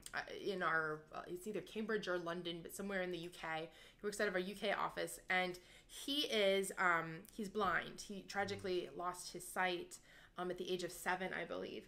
in 0.45 0.61
our, 0.61 0.99
uh, 1.13 1.21
it's 1.27 1.47
either 1.47 1.61
Cambridge 1.61 2.07
or 2.07 2.17
London, 2.17 2.59
but 2.61 2.75
somewhere 2.75 3.01
in 3.01 3.11
the 3.11 3.17
UK. 3.17 3.61
He 3.61 4.05
works 4.05 4.19
out 4.21 4.27
of 4.27 4.35
our 4.35 4.41
UK 4.41 4.77
office. 4.77 5.19
And 5.29 5.57
he 5.87 6.21
is, 6.27 6.71
um, 6.77 7.17
he's 7.33 7.49
blind. 7.49 8.01
He 8.07 8.23
tragically 8.27 8.89
lost 8.95 9.33
his 9.33 9.47
sight 9.47 9.97
um, 10.37 10.51
at 10.51 10.57
the 10.57 10.71
age 10.71 10.83
of 10.83 10.91
seven, 10.91 11.29
I 11.39 11.45
believe. 11.45 11.87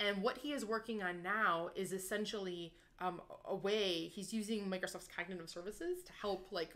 And 0.00 0.22
what 0.22 0.38
he 0.38 0.52
is 0.52 0.64
working 0.64 1.02
on 1.02 1.22
now 1.22 1.70
is 1.74 1.92
essentially 1.92 2.72
um, 2.98 3.20
a 3.44 3.54
way 3.54 4.08
he's 4.08 4.32
using 4.32 4.68
Microsoft's 4.70 5.08
cognitive 5.14 5.48
services 5.50 6.02
to 6.04 6.12
help 6.20 6.48
like 6.50 6.74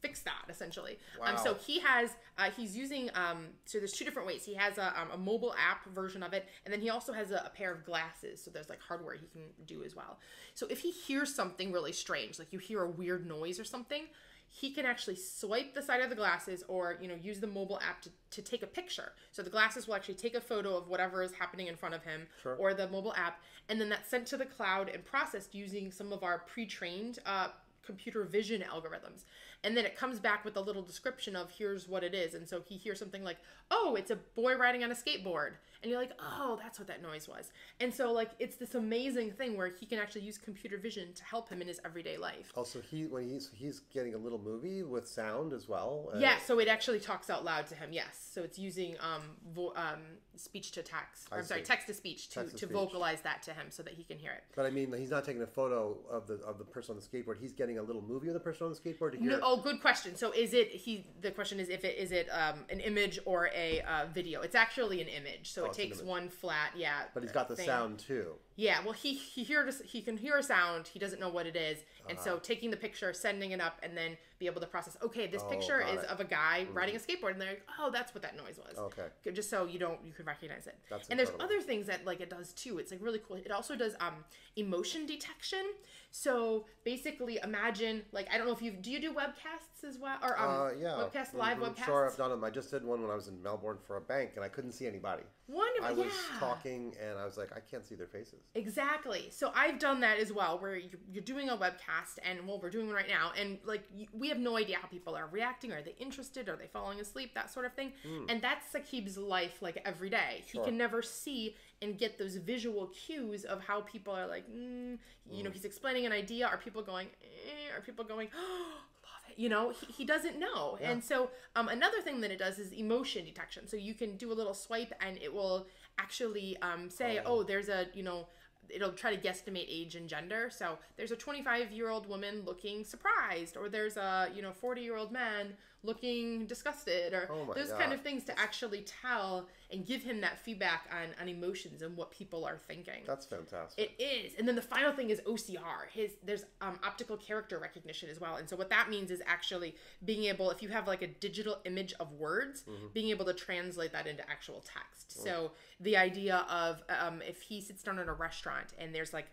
fix 0.00 0.20
that 0.20 0.44
essentially. 0.48 0.98
Um, 1.22 1.36
so 1.36 1.54
he 1.54 1.80
has 1.80 2.10
uh, 2.36 2.50
he's 2.56 2.76
using 2.76 3.10
um, 3.14 3.46
so 3.64 3.78
there's 3.78 3.92
two 3.92 4.04
different 4.04 4.26
ways. 4.28 4.44
He 4.44 4.54
has 4.54 4.78
a, 4.78 4.98
um, 5.00 5.10
a 5.12 5.18
mobile 5.18 5.54
app 5.58 5.84
version 5.94 6.22
of 6.22 6.32
it, 6.32 6.46
and 6.64 6.72
then 6.72 6.80
he 6.80 6.90
also 6.90 7.12
has 7.12 7.30
a, 7.30 7.42
a 7.46 7.50
pair 7.50 7.72
of 7.72 7.84
glasses. 7.84 8.42
So 8.42 8.50
there's 8.50 8.68
like 8.68 8.80
hardware 8.80 9.14
he 9.16 9.26
can 9.26 9.42
do 9.66 9.82
as 9.84 9.96
well. 9.96 10.18
So 10.54 10.66
if 10.70 10.80
he 10.80 10.90
hears 10.90 11.34
something 11.34 11.72
really 11.72 11.92
strange, 11.92 12.38
like 12.38 12.52
you 12.52 12.58
hear 12.58 12.82
a 12.82 12.90
weird 12.90 13.26
noise 13.26 13.58
or 13.58 13.64
something, 13.64 14.04
he 14.50 14.70
can 14.70 14.86
actually 14.86 15.16
swipe 15.16 15.74
the 15.74 15.82
side 15.82 16.00
of 16.00 16.10
the 16.10 16.16
glasses 16.16 16.64
or 16.68 16.96
you 17.00 17.08
know 17.08 17.14
use 17.14 17.40
the 17.40 17.46
mobile 17.46 17.78
app 17.86 18.00
to, 18.02 18.10
to 18.30 18.42
take 18.42 18.62
a 18.62 18.66
picture 18.66 19.12
so 19.30 19.42
the 19.42 19.50
glasses 19.50 19.86
will 19.86 19.94
actually 19.94 20.14
take 20.14 20.34
a 20.34 20.40
photo 20.40 20.76
of 20.76 20.88
whatever 20.88 21.22
is 21.22 21.32
happening 21.32 21.66
in 21.66 21.76
front 21.76 21.94
of 21.94 22.02
him 22.02 22.26
Sure. 22.42 22.56
or 22.56 22.72
the 22.74 22.88
mobile 22.88 23.14
app 23.14 23.40
and 23.68 23.80
then 23.80 23.88
that's 23.88 24.08
sent 24.08 24.26
to 24.28 24.36
the 24.36 24.46
cloud 24.46 24.88
and 24.88 25.04
processed 25.04 25.54
using 25.54 25.92
some 25.92 26.12
of 26.12 26.22
our 26.22 26.38
pre-trained 26.38 27.18
uh, 27.26 27.48
computer 27.88 28.22
vision 28.22 28.62
algorithms. 28.62 29.24
And 29.64 29.74
then 29.74 29.86
it 29.86 29.96
comes 29.96 30.20
back 30.20 30.44
with 30.44 30.58
a 30.58 30.60
little 30.60 30.82
description 30.82 31.34
of 31.34 31.50
here's 31.50 31.88
what 31.88 32.04
it 32.04 32.14
is. 32.14 32.34
And 32.34 32.46
so 32.46 32.60
he 32.68 32.76
hears 32.76 32.98
something 32.98 33.24
like 33.24 33.38
oh 33.70 33.96
it's 33.98 34.10
a 34.10 34.16
boy 34.36 34.56
riding 34.56 34.84
on 34.84 34.92
a 34.92 34.94
skateboard 34.94 35.52
and 35.82 35.90
you're 35.90 36.00
like 36.00 36.12
oh 36.20 36.58
that's 36.62 36.78
what 36.78 36.88
that 36.88 37.02
noise 37.02 37.28
was 37.28 37.50
and 37.80 37.92
so 37.92 38.12
like 38.12 38.30
it's 38.38 38.56
this 38.56 38.74
amazing 38.74 39.30
thing 39.30 39.56
where 39.56 39.68
he 39.68 39.86
can 39.86 39.98
actually 39.98 40.20
use 40.22 40.36
computer 40.38 40.76
vision 40.78 41.12
to 41.14 41.24
help 41.24 41.48
him 41.48 41.60
in 41.60 41.68
his 41.68 41.80
everyday 41.84 42.16
life 42.16 42.52
Also, 42.56 42.80
he 42.80 43.06
when 43.06 43.28
he's 43.28 43.50
he's 43.54 43.80
getting 43.92 44.14
a 44.14 44.18
little 44.18 44.38
movie 44.38 44.82
with 44.82 45.06
sound 45.08 45.52
as 45.52 45.68
well. 45.68 46.10
uh, 46.14 46.18
Yeah, 46.18 46.38
so 46.38 46.58
it 46.58 46.68
actually 46.68 47.00
talks 47.00 47.30
out 47.30 47.44
loud 47.44 47.66
to 47.68 47.74
him. 47.74 47.90
Yes, 47.92 48.30
so 48.32 48.42
it's 48.42 48.58
using 48.58 48.96
um, 49.00 49.22
vo- 49.54 49.72
um 49.76 50.00
speech 50.36 50.70
to 50.72 50.82
text. 50.82 51.28
Or, 51.32 51.38
I'm 51.38 51.44
sorry, 51.44 51.62
text 51.62 51.86
to 51.88 51.94
speech 51.94 52.28
to, 52.30 52.44
to 52.44 52.56
to 52.56 52.66
vocalize 52.66 53.20
that 53.22 53.42
to 53.44 53.52
him 53.52 53.66
so 53.70 53.82
that 53.82 53.94
he 53.94 54.04
can 54.04 54.18
hear 54.18 54.32
it. 54.32 54.44
But 54.56 54.66
I 54.66 54.70
mean, 54.70 54.92
he's 54.96 55.10
not 55.10 55.24
taking 55.24 55.42
a 55.42 55.46
photo 55.46 55.96
of 56.10 56.26
the 56.26 56.34
of 56.44 56.58
the 56.58 56.64
person 56.64 56.94
on 56.96 57.00
the 57.00 57.06
skateboard. 57.06 57.38
He's 57.40 57.52
getting 57.52 57.78
a 57.78 57.82
little 57.82 58.02
movie 58.02 58.28
of 58.28 58.34
the 58.34 58.40
person 58.40 58.66
on 58.66 58.72
the 58.72 58.78
skateboard 58.78 59.12
to 59.12 59.18
hear. 59.18 59.30
No, 59.30 59.40
oh, 59.42 59.56
good 59.60 59.80
question. 59.80 60.16
So 60.16 60.32
is 60.32 60.54
it 60.54 60.68
he? 60.68 61.06
The 61.20 61.30
question 61.30 61.60
is 61.60 61.68
if 61.68 61.84
it 61.84 61.96
is 61.98 62.12
it 62.12 62.28
um, 62.30 62.60
an 62.70 62.80
image 62.80 63.18
or 63.24 63.50
a 63.54 63.80
uh, 63.82 64.06
video? 64.12 64.42
It's 64.42 64.54
actually 64.54 65.00
an 65.00 65.08
image. 65.08 65.52
So 65.52 65.66
Oh, 65.66 65.67
it 65.68 65.74
takes 65.74 66.02
one 66.02 66.28
flat. 66.28 66.72
Yeah. 66.76 67.02
but 67.14 67.22
he's 67.22 67.32
got 67.32 67.48
the 67.48 67.56
thing. 67.56 67.66
sound 67.66 67.98
too. 67.98 68.34
Yeah, 68.60 68.82
well, 68.82 68.92
he 68.92 69.14
he 69.14 69.44
hears 69.44 69.80
he 69.86 70.02
can 70.02 70.16
hear 70.16 70.36
a 70.36 70.42
sound. 70.42 70.88
He 70.88 70.98
doesn't 70.98 71.20
know 71.20 71.28
what 71.28 71.46
it 71.46 71.54
is, 71.54 71.78
and 72.08 72.18
Uh-huh. 72.18 72.24
so 72.34 72.38
taking 72.40 72.72
the 72.72 72.76
picture, 72.76 73.12
sending 73.12 73.52
it 73.52 73.60
up, 73.60 73.78
and 73.84 73.96
then 73.96 74.18
be 74.40 74.46
able 74.46 74.60
to 74.60 74.66
process. 74.66 74.96
Okay, 75.00 75.28
this 75.28 75.42
Oh, 75.44 75.48
picture 75.48 75.78
got 75.78 75.90
is 75.94 76.00
it. 76.02 76.06
Mm-hmm. 76.06 76.12
of 76.12 76.20
a 76.20 76.24
guy 76.24 76.66
riding 76.72 76.96
a 76.96 76.98
skateboard, 76.98 77.32
and 77.32 77.40
they're 77.40 77.50
like, 77.50 77.66
oh, 77.78 77.90
that's 77.92 78.12
what 78.14 78.22
that 78.22 78.36
noise 78.36 78.58
was. 78.58 78.76
Okay. 78.76 79.06
Good, 79.22 79.36
just 79.36 79.48
so 79.48 79.66
you 79.66 79.78
don't 79.78 80.04
you 80.04 80.12
can 80.12 80.26
recognize 80.26 80.66
it. 80.66 80.76
That's 80.90 81.08
and 81.08 81.16
there's 81.20 81.30
other 81.38 81.60
things 81.60 81.86
that 81.86 82.04
like 82.04 82.20
it 82.20 82.30
does 82.30 82.52
too. 82.52 82.78
It's 82.80 82.90
like 82.90 83.00
really 83.00 83.20
cool. 83.20 83.36
It 83.36 83.52
also 83.52 83.76
does 83.76 83.94
um 84.00 84.24
emotion 84.56 85.06
detection. 85.06 85.64
So 86.10 86.66
basically, 86.84 87.38
imagine 87.44 88.02
like 88.10 88.26
I 88.32 88.38
don't 88.38 88.48
know 88.48 88.54
if 88.54 88.62
you 88.62 88.72
do 88.72 88.90
you 88.90 89.00
do 89.00 89.12
webcasts 89.12 89.84
as 89.88 89.98
well 89.98 90.18
or 90.20 90.36
um 90.36 90.50
Uh, 90.50 90.70
yeah. 90.72 90.88
webcasts 91.04 91.32
live 91.32 91.58
Mhm. 91.58 91.74
webcasts. 91.76 91.84
Sure, 91.84 92.06
I've 92.10 92.16
done 92.16 92.30
them. 92.30 92.42
I 92.42 92.50
just 92.50 92.70
did 92.72 92.84
one 92.84 93.02
when 93.02 93.10
I 93.10 93.14
was 93.14 93.28
in 93.28 93.40
Melbourne 93.40 93.78
for 93.86 93.96
a 93.96 94.00
bank, 94.00 94.32
and 94.34 94.44
I 94.44 94.48
couldn't 94.48 94.72
see 94.72 94.86
anybody. 94.88 95.22
Wonderful. 95.46 95.86
I 95.86 95.92
was 95.92 96.12
yeah. 96.12 96.38
talking, 96.40 96.96
and 97.00 97.18
I 97.18 97.24
was 97.24 97.36
like, 97.38 97.52
I 97.56 97.60
can't 97.60 97.84
see 97.86 97.94
their 97.94 98.06
faces. 98.06 98.47
Exactly. 98.54 99.28
So 99.30 99.52
I've 99.54 99.78
done 99.78 100.00
that 100.00 100.18
as 100.18 100.32
well, 100.32 100.58
where 100.58 100.74
you- 100.76 100.98
you're 101.10 101.22
doing 101.22 101.48
a 101.48 101.56
webcast, 101.56 102.18
and 102.22 102.46
well, 102.46 102.58
we're 102.60 102.70
doing 102.70 102.86
one 102.86 102.94
right 102.96 103.08
now, 103.08 103.32
and 103.36 103.58
like 103.64 103.82
we 104.12 104.28
have 104.28 104.38
no 104.38 104.56
idea 104.56 104.78
how 104.78 104.88
people 104.88 105.14
are 105.14 105.26
reacting. 105.28 105.72
Are 105.72 105.82
they 105.82 105.94
interested? 105.98 106.48
Are 106.48 106.56
they 106.56 106.66
falling 106.66 106.98
asleep? 106.98 107.34
That 107.34 107.50
sort 107.50 107.66
of 107.66 107.74
thing. 107.74 107.92
And 108.28 108.42
that's 108.42 108.72
Saqib's 108.72 109.16
life, 109.16 109.62
like 109.62 109.80
every 109.84 110.10
day. 110.10 110.42
He 110.46 110.52
Sure. 110.52 110.64
can 110.64 110.76
never 110.76 111.02
see 111.02 111.56
and 111.82 111.96
get 111.98 112.18
those 112.18 112.36
visual 112.36 112.88
cues 112.88 113.44
of 113.44 113.62
how 113.62 113.82
people 113.82 114.12
are 114.14 114.26
like, 114.26 114.48
mm, 114.50 114.98
you 115.30 115.42
know, 115.44 115.50
he's 115.50 115.64
explaining 115.64 116.06
an 116.06 116.12
idea. 116.12 116.46
Are 116.46 116.58
people 116.58 116.82
going? 116.82 117.08
Eh? 117.22 117.76
Are 117.76 117.80
people 117.82 118.04
going? 118.04 118.28
Oh, 118.34 118.72
love 119.04 119.30
it. 119.30 119.38
You 119.38 119.48
know, 119.50 119.70
he, 119.70 119.86
he 119.92 120.04
doesn't 120.04 120.38
know. 120.40 120.78
Yeah. 120.80 120.90
And 120.90 121.04
so 121.04 121.30
um, 121.54 121.68
another 121.68 122.00
thing 122.00 122.20
that 122.22 122.30
it 122.32 122.38
does 122.38 122.58
is 122.58 122.72
emotion 122.72 123.24
detection. 123.24 123.68
So 123.68 123.76
you 123.76 123.94
can 123.94 124.16
do 124.16 124.32
a 124.32 124.34
little 124.34 124.54
swipe, 124.54 124.92
and 125.00 125.16
it 125.18 125.32
will 125.32 125.68
actually 125.98 126.56
um, 126.62 126.90
say, 126.90 127.18
Oh. 127.20 127.38
oh, 127.38 127.42
there's 127.44 127.68
a 127.68 127.86
you 127.94 128.02
know 128.02 128.26
it'll 128.70 128.92
try 128.92 129.14
to 129.14 129.20
guesstimate 129.20 129.66
age 129.68 129.94
and 129.94 130.08
gender. 130.08 130.50
So 130.50 130.78
there's 130.96 131.10
a 131.10 131.16
25 131.16 131.72
year 131.72 131.88
old 131.88 132.08
woman 132.08 132.42
looking 132.44 132.84
surprised 132.84 133.56
or 133.56 133.68
there's 133.68 133.96
a 133.96 134.30
you 134.34 134.42
know 134.42 134.52
40 134.52 134.80
year 134.80 134.96
old 134.96 135.12
man 135.12 135.54
looking 135.84 136.46
disgusted 136.46 137.14
or 137.14 137.28
Oh 137.30 137.52
those 137.54 137.70
kind 137.72 137.92
of 137.92 138.00
things 138.00 138.24
to 138.24 138.38
actually 138.38 138.84
tell 139.02 139.48
and 139.70 139.86
give 139.86 140.02
him 140.02 140.20
that 140.22 140.38
feedback 140.38 140.88
on 140.92 141.08
on 141.20 141.28
emotions 141.28 141.82
and 141.82 141.96
what 141.96 142.10
people 142.10 142.44
are 142.44 142.58
thinking 142.58 143.02
That's 143.06 143.26
fantastic. 143.26 143.92
it 143.98 144.02
is, 144.02 144.32
and 144.38 144.46
then 144.48 144.56
the 144.56 144.62
final 144.62 144.92
thing 144.92 145.10
is 145.10 145.20
OCR. 145.20 145.88
His 145.92 146.12
there's 146.24 146.44
um, 146.60 146.78
optical 146.84 147.16
character 147.16 147.58
recognition 147.58 148.08
as 148.10 148.20
well, 148.20 148.36
and 148.36 148.48
so 148.48 148.56
what 148.56 148.70
that 148.70 148.90
means 148.90 149.10
is 149.10 149.22
actually 149.26 149.76
being 150.04 150.24
able, 150.24 150.50
if 150.50 150.62
you 150.62 150.68
have 150.70 150.86
like 150.86 151.02
a 151.02 151.06
digital 151.06 151.58
image 151.64 151.94
of 152.00 152.12
words, 152.12 152.64
being 152.92 153.10
able 153.10 153.24
to 153.26 153.34
translate 153.34 153.92
that 153.92 154.06
into 154.06 154.28
actual 154.28 154.64
text. 154.64 155.22
So 155.22 155.52
the 155.80 155.96
idea 155.96 156.44
of 156.50 156.82
um, 156.88 157.22
if 157.22 157.40
he 157.42 157.60
sits 157.60 157.82
down 157.82 157.98
at 157.98 158.08
a 158.08 158.12
restaurant 158.12 158.72
and 158.78 158.94
there's 158.94 159.12
like 159.12 159.26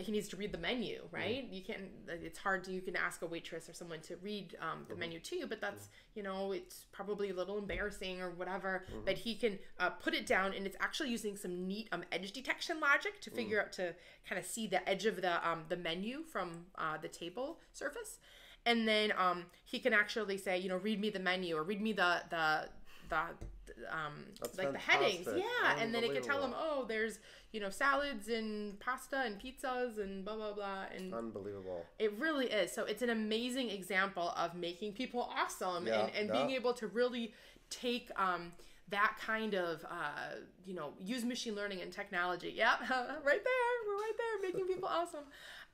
he 0.00 0.12
needs 0.12 0.28
to 0.28 0.36
read 0.36 0.52
the 0.52 0.58
menu, 0.58 1.02
right? 1.10 1.46
You 1.50 1.62
can't. 1.62 1.82
It's 2.08 2.38
hard 2.38 2.64
to. 2.64 2.72
You 2.72 2.80
can 2.80 2.96
ask 2.96 3.22
a 3.22 3.26
waitress 3.26 3.68
or 3.68 3.74
someone 3.74 4.00
to 4.02 4.16
read 4.22 4.56
um, 4.60 4.84
the 4.88 4.94
menu 4.96 5.18
to 5.20 5.36
you, 5.36 5.46
but 5.46 5.60
that's 5.60 5.88
you 6.14 6.22
know 6.22 6.52
it's 6.52 6.86
probably 6.92 7.30
a 7.30 7.34
little 7.34 7.58
embarrassing 7.58 8.20
or 8.20 8.30
whatever. 8.30 8.84
But 9.04 9.16
he 9.18 9.34
can 9.34 9.58
uh, 9.78 9.90
put 9.90 10.14
it 10.14 10.26
down, 10.26 10.52
and 10.54 10.66
it's 10.66 10.76
actually 10.80 11.10
using 11.10 11.36
some 11.36 11.66
neat 11.66 11.88
um, 11.92 12.04
edge 12.12 12.32
detection 12.32 12.80
logic 12.80 13.20
to 13.22 13.30
figure 13.30 13.60
out 13.60 13.72
to 13.74 13.94
kind 14.28 14.38
of 14.38 14.44
see 14.44 14.66
the 14.66 14.86
edge 14.88 15.06
of 15.06 15.20
the 15.20 15.48
um, 15.48 15.64
the 15.68 15.76
menu 15.76 16.22
from 16.22 16.66
uh, 16.76 16.96
the 17.00 17.08
table 17.08 17.58
surface, 17.72 18.18
and 18.66 18.86
then 18.86 19.12
um, 19.16 19.46
he 19.64 19.78
can 19.78 19.92
actually 19.92 20.36
say, 20.38 20.58
you 20.58 20.68
know, 20.68 20.76
read 20.76 21.00
me 21.00 21.10
the 21.10 21.18
menu 21.18 21.56
or 21.56 21.62
read 21.62 21.80
me 21.80 21.92
the 21.92 22.22
the 22.30 22.68
the 23.08 23.22
um 23.90 24.24
That's 24.40 24.58
like 24.58 24.72
the 24.72 24.78
headings. 24.78 25.26
yeah 25.36 25.76
and 25.78 25.94
then 25.94 26.04
it 26.04 26.12
can 26.12 26.22
tell 26.22 26.40
them, 26.40 26.54
oh 26.56 26.84
there's 26.88 27.18
you 27.52 27.60
know 27.60 27.70
salads 27.70 28.28
and 28.28 28.78
pasta 28.80 29.18
and 29.24 29.40
pizzas 29.40 29.98
and 29.98 30.24
blah 30.24 30.36
blah 30.36 30.52
blah 30.52 30.84
and 30.96 31.12
Unbelievable. 31.14 31.84
it 31.98 32.12
really 32.18 32.46
is. 32.46 32.72
So 32.72 32.84
it's 32.84 33.02
an 33.02 33.10
amazing 33.10 33.70
example 33.70 34.32
of 34.36 34.54
making 34.54 34.92
people 34.92 35.28
awesome 35.36 35.86
Yeah, 35.86 36.06
and, 36.06 36.14
and 36.16 36.32
being 36.32 36.50
able 36.50 36.72
to 36.74 36.86
really 36.86 37.34
take 37.70 38.10
um 38.16 38.52
that 38.88 39.16
kind 39.24 39.54
of 39.54 39.84
uh, 39.84 40.34
you 40.64 40.74
know 40.74 40.92
use 40.98 41.24
machine 41.24 41.54
learning 41.54 41.80
and 41.80 41.92
technology. 41.92 42.52
Yeah 42.56 42.74
right 43.24 43.44
there 43.44 43.79
there 44.20 44.50
making 44.50 44.66
people 44.66 44.88
awesome 44.88 45.24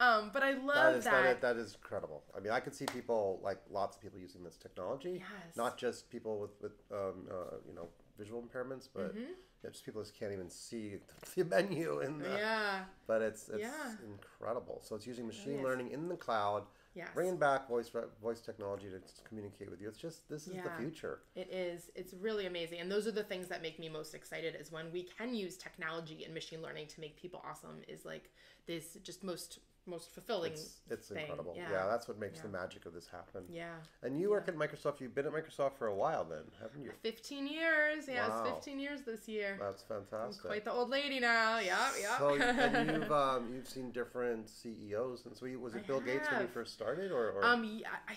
um, 0.00 0.30
but 0.32 0.42
i 0.42 0.52
love 0.52 0.94
is, 0.96 1.04
that, 1.04 1.12
that, 1.12 1.36
is, 1.36 1.40
that 1.42 1.56
is 1.56 1.74
incredible. 1.74 2.22
I 2.36 2.40
mean, 2.40 2.52
I 2.52 2.60
could 2.60 2.74
see 2.74 2.84
people, 2.86 3.40
like 3.42 3.60
lots 3.70 3.96
of 3.96 4.02
people 4.02 4.18
using 4.18 4.44
this 4.44 4.56
technology. 4.56 5.14
Yes. 5.20 5.56
Not 5.56 5.78
just 5.78 6.10
people 6.10 6.38
with, 6.38 6.50
with 6.60 6.72
um, 6.92 7.26
uh, 7.30 7.56
you 7.66 7.74
know, 7.74 7.88
visual 8.18 8.42
impairments, 8.42 8.88
but 8.92 9.14
Mm-hmm. 9.14 9.32
yeah, 9.64 9.70
just 9.70 9.84
people 9.86 10.02
just 10.02 10.14
can't 10.18 10.32
even 10.32 10.50
see 10.50 10.96
the 11.34 11.44
menu. 11.46 12.00
In 12.00 12.18
the, 12.18 12.28
yeah 12.28 12.84
But 13.06 13.22
it's, 13.22 13.48
it's 13.48 13.62
Yeah. 13.62 13.92
incredible. 14.06 14.82
So 14.84 14.96
it's 14.96 15.06
using 15.06 15.26
machine 15.26 15.62
learning 15.62 15.90
in 15.92 16.08
the 16.08 16.16
cloud, 16.16 16.64
yes 16.96 17.08
bringing 17.14 17.36
back 17.36 17.68
voice 17.68 17.90
voice 18.22 18.40
technology 18.40 18.86
to 18.90 19.00
communicate 19.28 19.70
with 19.70 19.80
you. 19.80 19.88
It's 19.88 19.98
just, 19.98 20.28
this 20.28 20.48
is 20.48 20.54
Yeah. 20.54 20.62
the 20.64 20.82
future. 20.82 21.20
It 21.34 21.48
is. 21.52 21.90
It's 21.94 22.14
really 22.14 22.46
amazing. 22.46 22.80
And 22.80 22.90
those 22.90 23.06
are 23.06 23.12
the 23.12 23.22
things 23.22 23.46
that 23.48 23.62
make 23.62 23.78
me 23.78 23.88
most 23.88 24.14
excited 24.14 24.56
is 24.58 24.72
when 24.72 24.90
we 24.90 25.02
can 25.04 25.34
use 25.34 25.56
technology 25.56 26.24
and 26.24 26.32
machine 26.34 26.62
learning 26.62 26.88
to 26.88 27.00
make 27.00 27.16
people 27.16 27.42
awesome 27.48 27.82
is 27.86 28.04
like 28.04 28.30
this 28.66 28.96
just 29.02 29.22
most 29.22 29.60
most 29.86 30.12
fulfilling. 30.12 30.52
It's, 30.52 30.80
it's 30.90 31.10
incredible. 31.10 31.54
Yeah. 31.56 31.70
Yeah. 31.70 31.86
that's 31.86 32.08
what 32.08 32.18
makes 32.18 32.36
Yeah. 32.38 32.42
the 32.42 32.48
magic 32.48 32.86
of 32.86 32.94
this 32.94 33.06
happen. 33.08 33.44
yeah. 33.48 33.74
And 34.02 34.18
you 34.20 34.30
work 34.30 34.48
at 34.48 34.56
Microsoft. 34.56 35.00
You've 35.00 35.14
been 35.14 35.26
at 35.26 35.32
Microsoft 35.32 35.74
for 35.78 35.86
a 35.86 35.94
while, 35.94 36.24
then, 36.24 36.42
haven't 36.60 36.82
you? 36.82 36.92
15 37.02 37.46
years. 37.46 38.08
Yeah, 38.08 38.28
Wow. 38.28 38.44
it's 38.46 38.54
15 38.66 38.78
years 38.80 39.02
this 39.02 39.28
year. 39.28 39.58
That's 39.60 39.84
I'm 39.90 40.04
fantastic. 40.10 40.44
quite 40.44 40.64
the 40.64 40.72
old 40.72 40.90
lady 40.90 41.20
now. 41.20 41.58
Yeah, 41.58 41.90
yeah. 42.00 42.18
So 42.18 42.34
and 42.40 42.90
you've 42.90 43.12
um, 43.12 43.52
you've 43.54 43.68
seen 43.68 43.90
different 43.92 44.48
CEOs, 44.48 45.26
and 45.26 45.36
so 45.36 45.46
was 45.58 45.74
it 45.74 45.82
I 45.84 45.86
Bill 45.86 46.00
Gates 46.00 46.30
when 46.30 46.42
you 46.42 46.48
first 46.48 46.72
started, 46.72 47.10
or, 47.12 47.30
or, 47.30 47.44
um, 47.44 47.64
yeah, 47.64 47.88
I 48.08 48.14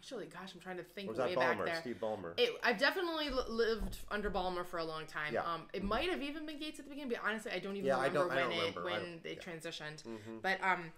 actually, 0.00 0.24
gosh, 0.26 0.52
I'm 0.54 0.60
trying 0.60 0.78
to 0.78 0.82
think 0.82 1.08
or 1.08 1.12
was 1.12 1.18
way 1.18 1.34
that 1.34 1.38
back 1.38 1.58
Ballmer, 1.58 1.64
there. 1.66 1.76
Steve 1.76 1.98
Ballmer? 2.00 2.32
It, 2.38 2.50
I've 2.62 2.78
definitely 2.78 3.28
li- 3.28 3.42
lived 3.48 3.98
under 4.10 4.30
Ballmer 4.30 4.64
for 4.64 4.78
a 4.78 4.84
long 4.84 5.04
time. 5.04 5.34
Yeah. 5.34 5.42
Um, 5.42 5.62
it 5.74 5.84
might 5.84 6.08
have 6.10 6.22
even 6.22 6.46
been 6.46 6.58
Gates 6.58 6.78
at 6.78 6.86
the 6.86 6.90
beginning, 6.90 7.10
but 7.10 7.20
honestly, 7.28 7.52
I 7.52 7.58
don't 7.58 7.76
even 7.76 7.86
Yeah, 7.88 7.96
remember 7.96 8.18
don't- 8.20 8.28
when 8.28 8.38
don't 8.38 8.52
it 8.52 8.58
remember. 8.76 8.84
When 8.84 9.20
they 9.22 9.34
yeah. 9.34 9.40
transitioned. 9.40 10.02
Mhm. 10.04 10.40
But 10.40 10.62
um, 10.64 10.90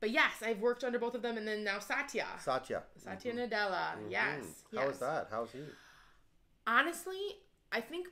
but 0.00 0.10
yes, 0.10 0.42
I've 0.44 0.58
worked 0.60 0.82
under 0.82 0.98
both 0.98 1.14
of 1.14 1.22
them, 1.22 1.36
and 1.38 1.46
then 1.46 1.62
now 1.62 1.78
Satya, 1.78 2.26
Satya. 2.40 2.82
Satya 2.96 3.32
Mhm. 3.32 3.48
Nadella. 3.48 3.96
Mhm. 3.96 4.10
Yes. 4.10 4.64
How 4.74 4.86
yes. 4.88 4.98
that? 4.98 5.28
How's 5.30 5.52
he? 5.52 5.62
honestly, 6.66 7.38
I 7.72 7.80
think 7.80 8.08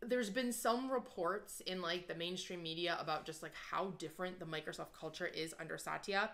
there's 0.00 0.30
been 0.30 0.52
some 0.52 0.90
reports 0.90 1.60
in 1.62 1.80
like 1.82 2.06
the 2.08 2.14
mainstream 2.14 2.62
media 2.62 2.96
about 3.00 3.24
just 3.26 3.42
like 3.42 3.54
how 3.70 3.86
different 3.98 4.38
the 4.38 4.44
Microsoft 4.46 4.92
culture 4.98 5.26
is 5.26 5.54
under 5.60 5.76
Satya. 5.78 6.30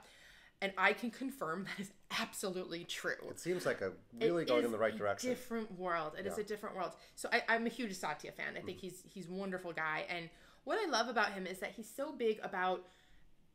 And 0.62 0.73
I 0.76 0.93
can 0.93 1.11
confirm 1.11 1.64
that 1.76 1.81
is 1.81 1.90
absolutely 2.21 2.85
true. 2.85 3.14
It 3.31 3.40
seems 3.40 3.64
like 3.67 3.81
a 3.81 3.87
It 4.21 4.26
really 4.31 4.45
going 4.45 4.64
in 4.64 4.73
the 4.73 4.79
right 4.79 4.97
direction. 4.97 5.31
It's 5.31 5.40
a 5.40 5.49
direction. 5.49 5.64
Different 5.67 5.79
world. 5.81 6.12
It 6.19 6.26
is 6.26 6.35
Yeah. 6.37 6.45
a 6.45 6.47
different 6.47 6.76
world. 6.76 6.93
So 7.17 7.29
I, 7.33 7.43
I'm 7.49 7.67
a 7.67 7.71
huge 7.71 7.95
Satya 7.95 8.33
fan. 8.33 8.57
I 8.57 8.61
think 8.61 8.79
Mm. 8.79 8.83
he's 8.83 9.02
he's 9.07 9.29
a 9.29 9.33
wonderful 9.33 9.73
guy. 9.73 10.05
And 10.09 10.29
what 10.64 10.79
I 10.79 10.90
love 10.90 11.09
about 11.09 11.33
him 11.33 11.47
is 11.47 11.59
that 11.61 11.73
he's 11.73 11.88
so 11.88 12.12
big 12.12 12.38
about 12.43 12.85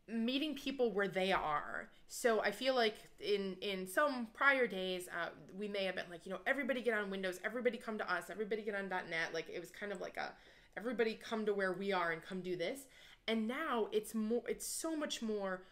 meeting 0.08 0.56
people 0.56 0.92
where 0.92 1.08
they 1.08 1.32
are. 1.32 1.90
So 2.08 2.40
I 2.42 2.52
feel 2.52 2.76
like 2.76 2.96
in 3.20 3.56
in 3.62 3.88
some 3.88 4.28
prior 4.34 4.68
days, 4.68 5.08
uh, 5.10 5.30
we 5.58 5.68
may 5.68 5.86
have 5.86 5.96
been 5.96 6.10
like, 6.12 6.26
you 6.26 6.32
know, 6.32 6.40
everybody 6.46 6.82
get 6.82 6.94
on 6.98 7.10
Windows, 7.10 7.40
everybody 7.44 7.78
come 7.78 7.98
to 7.98 8.12
us, 8.12 8.30
everybody 8.30 8.62
get 8.62 8.76
on 8.76 8.88
.NET. 8.90 9.34
Like 9.34 9.50
it 9.50 9.60
was 9.60 9.72
kind 9.72 9.92
of 9.92 10.02
like 10.02 10.18
a 10.18 10.34
everybody 10.78 11.16
come 11.16 11.46
to 11.46 11.54
where 11.54 11.74
we 11.74 11.92
are 11.92 12.12
and 12.12 12.22
come 12.22 12.42
do 12.42 12.56
this. 12.56 12.82
And 13.28 13.48
now 13.48 13.88
it's 13.92 14.14
more, 14.14 14.44
it's 14.48 14.68
so 14.68 14.96
much 14.96 15.22
more 15.24 15.64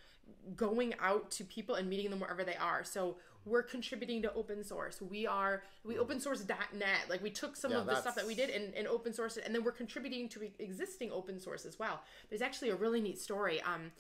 going 0.56 0.94
out 1.00 1.32
to 1.32 1.44
people 1.44 1.76
and 1.76 1.90
meeting 1.90 2.10
them 2.10 2.20
wherever 2.20 2.44
they 2.44 2.56
are. 2.56 2.84
So 2.84 3.18
we're 3.46 3.64
contributing 3.64 4.22
to 4.22 4.34
open 4.34 4.64
source. 4.64 5.02
We 5.02 5.28
are 5.28 5.64
we 5.84 5.98
open 5.98 6.20
source 6.20 6.46
.net. 6.48 7.10
Like 7.10 7.22
we 7.22 7.30
took 7.30 7.56
some 7.56 7.72
Yeah, 7.72 7.80
of 7.80 7.86
the 7.86 7.96
stuff 7.96 8.16
that 8.16 8.28
we 8.28 8.36
did 8.36 8.50
and, 8.50 8.74
and 8.74 8.88
open 8.88 9.14
source 9.14 9.38
it, 9.38 9.44
and 9.46 9.54
then 9.54 9.64
we're 9.64 9.72
contributing 9.72 10.30
to 10.30 10.50
existing 10.60 11.12
open 11.12 11.40
source 11.40 11.66
as 11.66 11.78
well. 11.80 12.02
There's 12.30 12.42
actually 12.42 12.70
a 12.70 12.76
really 12.76 13.02
neat 13.02 13.20
story. 13.20 13.62
Um, 13.62 13.92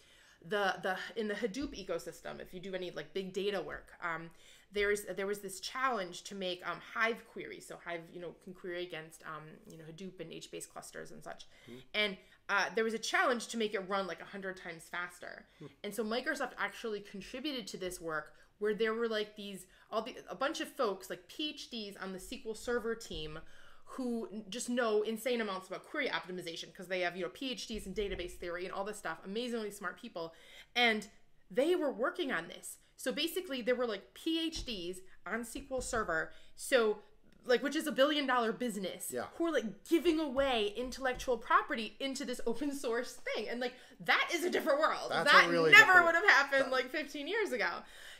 the 0.46 0.76
the 0.82 0.98
in 1.16 1.28
the 1.28 1.34
Hadoop 1.36 1.74
ecosystem, 1.74 2.42
if 2.42 2.54
you 2.54 2.60
do 2.60 2.74
any 2.76 2.92
like 2.92 3.14
big 3.14 3.34
data 3.34 3.62
work, 3.62 3.92
um, 4.02 4.30
there's 4.72 5.02
there 5.04 5.28
was 5.28 5.40
this 5.40 5.60
challenge 5.60 6.24
to 6.24 6.36
make 6.36 6.66
um, 6.68 6.80
Hive 6.94 7.24
queries. 7.32 7.66
So 7.68 7.78
Hive, 7.86 8.02
you 8.14 8.20
know, 8.20 8.36
can 8.44 8.54
query 8.54 8.84
against 8.84 9.24
um, 9.24 9.44
you 9.70 9.78
know 9.78 9.84
Hadoop 9.86 10.20
and 10.20 10.32
HBase 10.32 10.70
clusters 10.70 11.12
and 11.12 11.24
such. 11.24 11.46
And 11.94 12.18
uh, 12.50 12.66
there 12.76 12.84
was 12.84 12.94
a 12.94 13.00
challenge 13.00 13.48
to 13.48 13.58
make 13.58 13.74
it 13.74 13.88
run 13.90 14.08
like 14.08 14.22
hundred 14.22 14.58
times 14.58 14.84
faster. 14.92 15.46
And 15.84 15.94
so 15.94 16.04
Microsoft 16.04 16.52
actually 16.58 17.00
contributed 17.00 17.68
to 17.68 17.78
this 17.78 18.02
work 18.02 18.34
where 18.60 18.74
there 18.74 18.94
were 18.94 19.08
like 19.08 19.36
these 19.36 19.66
all 19.92 20.02
the 20.02 20.16
a 20.30 20.36
bunch 20.36 20.62
of 20.62 20.68
folks 20.68 21.10
like 21.10 21.30
PhDs 21.30 22.02
on 22.02 22.12
the 22.12 22.20
SQL 22.20 22.56
Server 22.56 22.96
team 22.96 23.40
who 23.86 24.28
just 24.50 24.70
know 24.70 25.04
insane 25.04 25.42
amounts 25.42 25.68
about 25.68 25.86
query 25.86 26.10
optimization 26.10 26.66
because 26.68 26.88
they 26.88 27.02
have 27.02 27.16
you 27.16 27.24
know 27.24 27.30
PhDs 27.30 27.86
in 27.86 27.94
database 27.94 28.32
theory 28.32 28.66
and 28.66 28.74
all 28.74 28.84
this 28.84 28.98
stuff. 28.98 29.20
Amazingly 29.26 29.72
smart 29.72 30.02
people, 30.02 30.34
and 30.76 31.08
they 31.50 31.76
were 31.76 31.92
working 31.92 32.32
on 32.32 32.48
this. 32.48 32.78
So 32.98 33.12
basically, 33.12 33.62
there 33.62 33.76
were 33.76 33.88
like 33.88 34.04
PhDs 34.14 34.98
on 35.26 35.42
SQL 35.42 35.84
Server. 35.84 36.32
So 36.56 37.00
like 37.46 37.62
which 37.64 37.76
is 37.76 37.88
a 37.88 37.92
billion 37.92 38.26
dollar 38.26 38.52
business 38.52 39.12
Yeah. 39.12 39.26
who 39.36 39.48
are 39.48 39.52
like 39.52 39.84
giving 39.88 40.20
away 40.20 40.74
intellectual 40.76 41.38
property 41.38 41.96
into 42.00 42.26
this 42.26 42.40
open 42.46 42.74
source 42.74 43.14
thing. 43.36 43.50
And 43.50 43.60
like 43.60 43.74
that 44.06 44.30
is 44.34 44.44
a 44.44 44.50
different 44.50 44.80
world. 44.80 45.08
That's 45.10 45.32
that 45.32 45.50
really 45.50 45.72
never 45.72 46.04
would 46.04 46.16
have 46.16 46.28
happened 46.28 46.72
like 46.72 46.90
15 46.90 47.28
years 47.28 47.52
ago. 47.52 47.70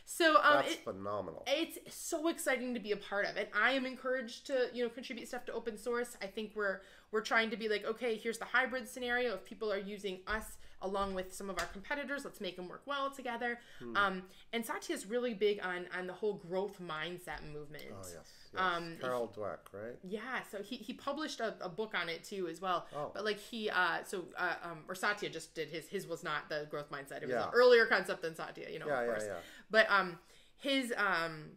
So 0.06 0.36
um 0.36 0.56
That's 0.56 0.72
it, 0.74 0.84
phenomenal. 0.84 1.44
it's 1.46 1.78
so 1.94 2.28
exciting 2.28 2.74
to 2.74 2.80
be 2.80 2.92
a 2.92 2.96
part 2.96 3.26
of. 3.26 3.36
And 3.36 3.48
i 3.54 3.72
am 3.72 3.86
encouraged 3.86 4.46
to 4.48 4.68
you 4.74 4.84
know 4.84 4.90
contribute 4.90 5.28
stuff 5.28 5.44
to 5.46 5.52
open 5.52 5.78
source. 5.78 6.16
I 6.22 6.26
think 6.26 6.52
we're 6.54 6.80
we're 7.10 7.22
trying 7.22 7.50
to 7.50 7.56
be 7.56 7.68
like 7.68 7.84
okay 7.86 8.16
here's 8.16 8.38
the 8.38 8.44
hybrid 8.44 8.86
scenario. 8.88 9.34
If 9.34 9.44
people 9.44 9.72
are 9.72 9.78
using 9.78 10.20
us 10.26 10.58
along 10.82 11.14
with 11.14 11.32
some 11.32 11.48
of 11.48 11.58
our 11.58 11.66
competitors 11.66 12.26
let's 12.26 12.42
make 12.42 12.56
them 12.56 12.68
work 12.68 12.82
well 12.84 13.10
together. 13.10 13.58
Hmm. 13.78 13.96
um 13.96 14.22
and 14.52 14.64
satya 14.66 14.94
is 14.94 15.06
really 15.06 15.32
big 15.32 15.60
on 15.64 15.86
on 15.98 16.06
the 16.06 16.12
whole 16.12 16.34
growth 16.34 16.78
mindset 16.82 17.40
movement. 17.50 17.84
Oh 17.90 18.02
yes, 18.02 18.30
yes. 18.54 18.62
um, 18.76 18.96
Carol 19.00 19.32
Dweck, 19.36 19.58
right? 19.72 19.96
yeah, 20.02 20.40
so 20.50 20.62
he, 20.62 20.76
he 20.76 20.92
published 20.92 21.40
a, 21.40 21.54
a 21.60 21.68
book 21.68 21.92
on 22.00 22.08
it 22.08 22.24
too 22.24 22.48
as 22.48 22.60
well. 22.60 22.86
Oh. 22.94 23.10
But 23.14 23.24
like 23.24 23.38
he 23.38 23.68
uh 23.70 23.98
so 24.04 24.24
uh, 24.38 24.54
um 24.62 24.78
or 24.88 24.94
Satya 24.94 25.28
just 25.30 25.54
did 25.54 25.68
his 25.70 25.88
his 25.88 26.06
was 26.06 26.22
not 26.22 26.48
the 26.48 26.66
growth 26.70 26.90
mindset. 26.90 27.18
It 27.22 27.22
was 27.22 27.30
Yeah. 27.30 27.44
an 27.48 27.50
earlier 27.54 27.86
concept 27.86 28.22
than 28.22 28.34
Satya, 28.34 28.68
you 28.70 28.78
know, 28.78 28.86
Yeah, 28.86 29.00
of 29.00 29.06
yeah, 29.06 29.12
course. 29.12 29.24
yeah. 29.26 29.34
But 29.70 29.90
um 29.90 30.18
his 30.56 30.92
um 30.96 31.50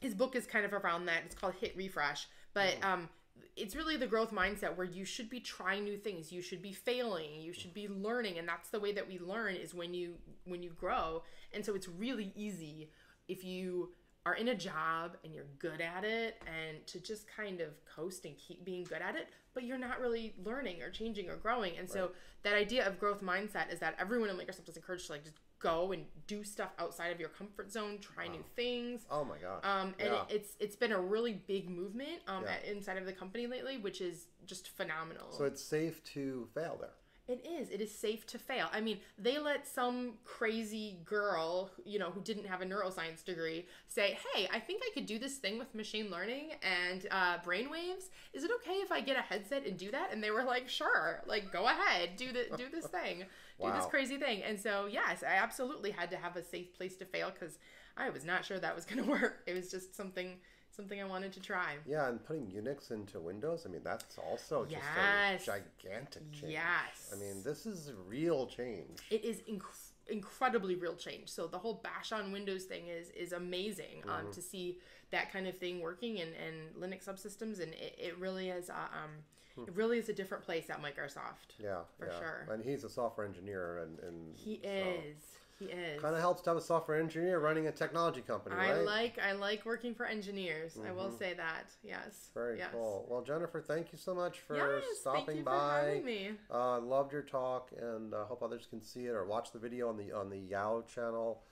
his 0.00 0.14
book 0.14 0.36
is 0.36 0.46
kind 0.46 0.64
of 0.64 0.72
around 0.72 1.06
that. 1.06 1.22
It's 1.26 1.34
called 1.34 1.54
Hit 1.60 1.76
Refresh. 1.76 2.26
But 2.54 2.80
Mm. 2.80 2.84
um 2.84 3.08
it's 3.56 3.74
really 3.74 3.96
the 3.96 4.06
growth 4.06 4.32
mindset 4.32 4.76
where 4.76 4.86
you 4.86 5.04
should 5.04 5.28
be 5.28 5.40
trying 5.40 5.82
new 5.82 5.96
things. 5.96 6.30
You 6.30 6.42
should 6.42 6.62
be 6.62 6.72
failing. 6.72 7.40
You 7.40 7.52
should 7.52 7.74
be 7.74 7.88
learning 7.88 8.38
and 8.38 8.46
that's 8.48 8.68
the 8.68 8.78
way 8.78 8.92
that 8.92 9.08
we 9.08 9.18
learn 9.18 9.54
is 9.56 9.74
when 9.74 9.94
you 9.94 10.14
when 10.44 10.62
you 10.62 10.70
grow. 10.70 11.22
And 11.52 11.64
so 11.64 11.74
it's 11.74 11.88
really 11.88 12.32
easy 12.36 12.90
if 13.26 13.44
you 13.44 13.92
are 14.26 14.34
in 14.34 14.48
a 14.48 14.54
job 14.54 15.16
and 15.24 15.34
you're 15.34 15.46
good 15.58 15.80
at 15.80 16.04
it 16.04 16.42
and 16.46 16.86
to 16.86 17.00
just 17.00 17.26
kind 17.34 17.60
of 17.60 17.68
coast 17.84 18.24
and 18.24 18.36
keep 18.36 18.64
being 18.64 18.84
good 18.84 19.00
at 19.00 19.14
it, 19.16 19.28
but 19.54 19.64
you're 19.64 19.78
not 19.78 20.00
really 20.00 20.34
learning 20.44 20.82
or 20.82 20.90
changing 20.90 21.30
or 21.30 21.36
growing. 21.36 21.76
And 21.78 21.88
so 21.88 22.10
that 22.42 22.54
idea 22.54 22.86
of 22.86 22.98
growth 22.98 23.22
mindset 23.22 23.72
is 23.72 23.78
that 23.80 23.94
everyone 23.98 24.28
in 24.28 24.36
Microsoft 24.36 24.68
is 24.68 24.76
encouraged 24.76 25.06
to 25.06 25.12
like 25.12 25.24
just 25.24 25.36
go 25.60 25.90
and 25.92 26.04
do 26.26 26.44
stuff 26.44 26.70
outside 26.78 27.08
of 27.08 27.18
your 27.18 27.30
comfort 27.30 27.72
zone, 27.72 27.98
try 28.00 28.28
new 28.28 28.44
things. 28.54 29.00
Oh 29.10 29.24
my 29.24 29.38
gosh. 29.38 29.64
Um, 29.64 29.94
and 29.98 30.12
yeah. 30.12 30.22
it, 30.28 30.34
it's 30.34 30.50
it's 30.60 30.76
been 30.76 30.92
a 30.92 31.00
really 31.00 31.32
big 31.32 31.68
movement 31.68 32.20
um, 32.28 32.44
Yeah. 32.44 32.52
at, 32.52 32.64
inside 32.64 32.96
of 32.98 33.06
the 33.06 33.12
company 33.12 33.46
lately, 33.46 33.78
which 33.78 34.00
is 34.00 34.26
just 34.46 34.68
phenomenal. 34.68 35.32
so 35.32 35.44
it's 35.44 35.62
safe 35.62 36.02
to 36.14 36.48
fail 36.54 36.76
there. 36.80 36.90
It 37.28 37.44
is. 37.46 37.68
It 37.68 37.82
is 37.82 37.94
safe 37.94 38.26
to 38.28 38.38
fail. 38.38 38.68
I 38.72 38.80
mean, 38.80 39.00
they 39.18 39.38
let 39.38 39.66
some 39.66 40.14
crazy 40.24 40.96
girl, 41.04 41.70
you 41.84 41.98
know, 41.98 42.10
who 42.10 42.22
didn't 42.22 42.46
have 42.46 42.62
a 42.62 42.64
neuroscience 42.64 43.22
degree, 43.22 43.66
say, 43.86 44.18
"Hey, 44.32 44.48
I 44.50 44.58
think 44.58 44.82
I 44.82 44.90
could 44.94 45.04
do 45.04 45.18
this 45.18 45.36
thing 45.36 45.58
with 45.58 45.74
machine 45.74 46.10
learning 46.10 46.52
and 46.62 47.06
uh, 47.10 47.36
brainwaves. 47.44 48.08
Is 48.32 48.44
it 48.44 48.50
okay 48.62 48.76
if 48.76 48.90
I 48.90 49.02
get 49.02 49.18
a 49.18 49.20
headset 49.20 49.66
and 49.66 49.76
do 49.76 49.90
that?" 49.90 50.10
And 50.10 50.24
they 50.24 50.30
were 50.30 50.42
like, 50.42 50.70
"Sure, 50.70 51.22
like 51.26 51.52
go 51.52 51.66
ahead, 51.66 52.16
do 52.16 52.32
the 52.32 52.46
do 52.56 52.70
this 52.70 52.86
thing, 52.86 53.24
do 53.60 53.72
this 53.72 53.84
crazy 53.86 54.16
thing." 54.16 54.42
And 54.42 54.58
so, 54.58 54.86
yes, 54.90 55.22
I 55.22 55.34
absolutely 55.34 55.90
had 55.90 56.10
to 56.12 56.16
have 56.16 56.34
a 56.36 56.42
safe 56.42 56.72
place 56.74 56.96
to 56.96 57.04
fail 57.04 57.30
because 57.30 57.58
I 57.94 58.08
was 58.08 58.24
not 58.24 58.46
sure 58.46 58.58
that 58.58 58.74
was 58.74 58.86
going 58.86 59.04
to 59.04 59.10
work. 59.10 59.42
It 59.46 59.54
was 59.54 59.70
just 59.70 59.94
something 59.94 60.38
something 60.78 61.00
I 61.02 61.04
wanted 61.04 61.32
to 61.32 61.40
try. 61.40 61.74
Yeah, 61.86 62.08
and 62.08 62.24
putting 62.24 62.46
Unix 62.46 62.92
into 62.92 63.18
Windows, 63.18 63.64
I 63.66 63.68
mean, 63.70 63.80
that's 63.82 64.16
also 64.16 64.64
just 64.64 64.80
Yes. 64.96 65.42
a 65.42 65.46
gigantic 65.46 66.30
change. 66.32 66.52
Yes. 66.52 67.12
I 67.12 67.16
mean, 67.16 67.42
this 67.42 67.66
is 67.66 67.92
real 68.06 68.46
change. 68.46 69.00
it 69.10 69.24
is 69.24 69.40
inc- 69.50 69.90
incredibly 70.06 70.76
real 70.76 70.94
change. 70.94 71.28
So 71.30 71.48
the 71.48 71.58
whole 71.58 71.74
bash 71.82 72.12
on 72.12 72.30
Windows 72.32 72.64
thing 72.64 72.86
is 72.86 73.10
is 73.10 73.32
amazing 73.32 74.02
Mm-hmm. 74.02 74.26
um, 74.26 74.32
to 74.32 74.40
see 74.40 74.78
that 75.10 75.32
kind 75.32 75.48
of 75.48 75.58
thing 75.58 75.80
working 75.80 76.18
in, 76.18 76.28
in 76.28 76.54
Linux 76.80 77.04
subsystems, 77.06 77.60
and 77.60 77.72
it, 77.74 77.96
it 77.98 78.18
really 78.18 78.48
is 78.50 78.70
uh, 78.70 78.74
um, 79.02 79.64
it 79.66 79.74
really 79.74 79.98
is 79.98 80.08
a 80.08 80.12
different 80.12 80.44
place 80.44 80.70
at 80.70 80.80
Microsoft. 80.80 81.58
yeah, 81.58 81.80
for 81.98 82.06
yeah. 82.06 82.18
sure. 82.20 82.46
And 82.52 82.62
he's 82.64 82.84
a 82.84 82.88
software 82.88 83.26
engineer, 83.26 83.78
and, 83.78 83.98
and 83.98 84.36
He 84.36 84.54
is. 84.62 85.16
He 85.58 85.66
is. 85.66 86.00
Kind 86.00 86.14
of 86.14 86.20
helps 86.20 86.42
to 86.42 86.50
have 86.50 86.56
a 86.56 86.60
software 86.60 87.00
engineer 87.00 87.40
running 87.40 87.66
a 87.66 87.72
technology 87.72 88.20
company, 88.20 88.54
I 88.54 88.72
right? 88.72 88.84
like 88.84 89.18
I 89.18 89.32
like 89.32 89.66
working 89.66 89.94
for 89.94 90.06
engineers. 90.06 90.78
I 90.86 90.92
will 90.92 91.10
say 91.10 91.34
that. 91.34 91.70
Yes. 91.82 92.30
Very 92.34 92.58
yes. 92.58 92.68
cool. 92.72 93.06
Well, 93.10 93.22
Jennifer, 93.22 93.60
thank 93.60 93.90
you 93.92 93.98
so 93.98 94.14
much 94.14 94.38
for 94.40 94.56
Yes, 94.56 94.84
stopping 95.00 95.26
thank 95.26 95.38
you 95.38 95.44
by. 95.44 95.52
for 95.80 95.86
having 95.86 96.04
me. 96.04 96.30
Uh, 96.52 96.80
loved 96.80 97.12
your 97.12 97.22
talk, 97.22 97.70
and 97.80 98.14
uh, 98.14 98.24
hope 98.24 98.42
others 98.42 98.66
can 98.70 98.80
see 98.80 99.06
it 99.06 99.14
or 99.14 99.24
watch 99.26 99.52
the 99.52 99.58
video 99.58 99.88
on 99.88 99.96
the 99.96 100.12
on 100.12 100.30
the 100.30 100.38
YOW 100.38 100.84
channel. 100.92 101.42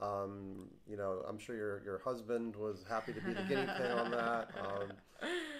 Um, 0.00 0.68
you 0.86 0.96
know, 0.96 1.24
I'm 1.28 1.38
sure 1.38 1.56
your 1.56 1.82
your 1.84 1.98
husband 1.98 2.54
was 2.54 2.84
happy 2.88 3.12
to 3.14 3.20
be 3.20 3.32
the 3.32 3.42
guinea 3.42 3.66
pig 3.76 3.90
on 3.90 4.10
that. 4.12 4.50
Um, 4.60 4.92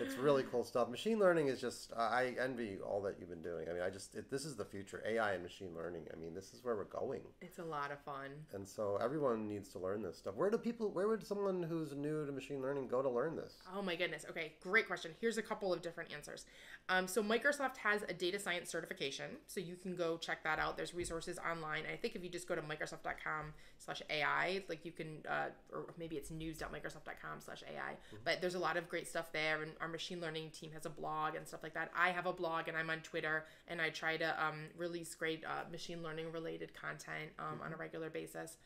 it's 0.00 0.16
really 0.16 0.44
cool 0.44 0.64
stuff. 0.64 0.88
Machine 0.88 1.18
learning 1.18 1.48
is 1.48 1.60
just 1.60 1.92
I 1.96 2.34
envy 2.40 2.78
all 2.84 3.00
that 3.02 3.16
you've 3.18 3.30
been 3.30 3.42
doing. 3.42 3.68
I 3.68 3.72
mean, 3.72 3.82
I 3.82 3.90
just 3.90 4.14
it, 4.14 4.30
this 4.30 4.44
is 4.44 4.56
the 4.56 4.64
future 4.64 5.02
AI 5.06 5.32
and 5.32 5.42
machine 5.42 5.70
learning. 5.76 6.06
I 6.12 6.16
mean, 6.18 6.34
this 6.34 6.52
is 6.52 6.64
where 6.64 6.76
we're 6.76 6.84
going. 6.84 7.22
It's 7.40 7.58
a 7.58 7.64
lot 7.64 7.90
of 7.92 8.00
fun. 8.00 8.30
And 8.52 8.68
so 8.68 8.98
everyone 9.02 9.48
needs 9.48 9.68
to 9.70 9.78
learn 9.78 10.02
this 10.02 10.18
stuff. 10.18 10.34
Where 10.34 10.50
do 10.50 10.58
people 10.58 10.90
where 10.90 11.08
would 11.08 11.26
someone 11.26 11.62
who's 11.62 11.94
new 11.94 12.26
to 12.26 12.32
machine 12.32 12.60
learning 12.60 12.88
go 12.88 13.02
to 13.02 13.08
learn 13.08 13.36
this? 13.36 13.54
Oh 13.74 13.82
my 13.82 13.96
goodness. 13.96 14.24
Okay, 14.30 14.52
great 14.62 14.86
question. 14.86 15.12
Here's 15.20 15.38
a 15.38 15.42
couple 15.42 15.72
of 15.72 15.82
different 15.82 16.12
answers. 16.12 16.44
Um, 16.88 17.08
so 17.08 17.22
Microsoft 17.22 17.78
has 17.78 18.02
a 18.08 18.12
data 18.12 18.38
science 18.38 18.70
certification, 18.70 19.26
so 19.46 19.60
you 19.60 19.76
can 19.76 19.96
go 19.96 20.16
check 20.18 20.44
that 20.44 20.58
out. 20.58 20.76
There's 20.76 20.94
resources 20.94 21.38
online. 21.38 21.82
I 21.92 21.96
think 21.96 22.14
if 22.14 22.22
you 22.22 22.30
just 22.30 22.46
go 22.46 22.54
to 22.54 22.62
Microsoft.com 22.62 23.54
slash 23.78 24.02
AI, 24.08 24.62
like 24.68 24.84
you 24.84 24.92
can, 24.92 25.18
uh, 25.28 25.46
or 25.72 25.86
maybe 25.98 26.16
it's 26.16 26.30
news.Microsoft.com 26.30 27.40
slash 27.40 27.64
AI. 27.64 27.92
Mm-hmm. 27.92 28.16
But 28.24 28.40
there's 28.40 28.54
a 28.54 28.60
lot 28.60 28.76
of 28.76 28.88
great 28.88 29.08
stuff 29.08 29.32
there, 29.32 29.45
and 29.54 29.72
our 29.80 29.88
machine 29.88 30.20
learning 30.20 30.50
team 30.50 30.70
has 30.72 30.87
a 30.87 30.90
blog 30.90 31.35
and 31.35 31.46
stuff 31.46 31.62
like 31.62 31.74
that. 31.74 31.90
I 31.96 32.11
have 32.11 32.26
a 32.26 32.32
blog, 32.32 32.68
and 32.68 32.76
I'm 32.76 32.90
on 32.90 33.00
Twitter, 33.00 33.44
and 33.68 33.80
I 33.80 33.90
try 33.90 34.16
to 34.16 34.44
um, 34.44 34.64
release 34.76 35.14
great 35.14 35.44
uh, 35.44 35.70
machine 35.70 36.02
learning 36.02 36.32
related 36.32 36.74
content 36.74 37.30
um, 37.38 37.44
mm-hmm. 37.46 37.62
on 37.62 37.66
a 37.66 37.70
mm-hmm. 37.70 37.80
regular 37.80 38.11
basis. 38.11 38.56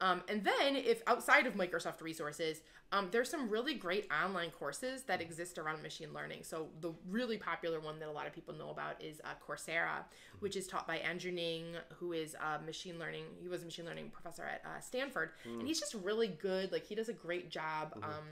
Um, 0.00 0.22
and 0.28 0.44
then, 0.44 0.76
if 0.76 1.02
outside 1.06 1.46
of 1.46 1.54
Microsoft 1.54 2.02
resources, 2.02 2.60
um, 2.92 3.08
there's 3.10 3.30
some 3.30 3.48
really 3.48 3.74
great 3.74 4.06
online 4.12 4.50
courses 4.50 5.04
that 5.04 5.22
exist 5.22 5.56
around 5.56 5.82
machine 5.82 6.12
learning. 6.12 6.40
So, 6.42 6.68
the 6.82 6.92
really 7.08 7.38
popular 7.38 7.80
one 7.80 7.98
that 8.00 8.08
a 8.08 8.12
lot 8.12 8.26
of 8.26 8.34
people 8.34 8.54
know 8.54 8.70
about 8.70 9.02
is 9.02 9.22
uh, 9.24 9.28
Coursera, 9.46 10.04
which 10.40 10.54
is 10.54 10.66
taught 10.66 10.86
by 10.86 10.98
Andrew 10.98 11.32
Ng, 11.34 11.76
who 11.94 12.12
is 12.12 12.34
a 12.34 12.60
machine 12.62 12.98
learning, 12.98 13.24
he 13.40 13.48
was 13.48 13.62
a 13.62 13.64
machine 13.64 13.86
learning 13.86 14.10
professor 14.10 14.44
at 14.44 14.62
uh, 14.66 14.80
Stanford. 14.80 15.30
Mm. 15.48 15.60
And 15.60 15.68
he's 15.68 15.80
just 15.80 15.94
really 16.04 16.28
good. 16.28 16.72
Like, 16.72 16.84
he 16.84 16.94
does 16.94 17.08
a 17.08 17.14
great 17.14 17.50
job. 17.50 17.94
Mm-hmm. 17.94 18.04
Um, 18.04 18.24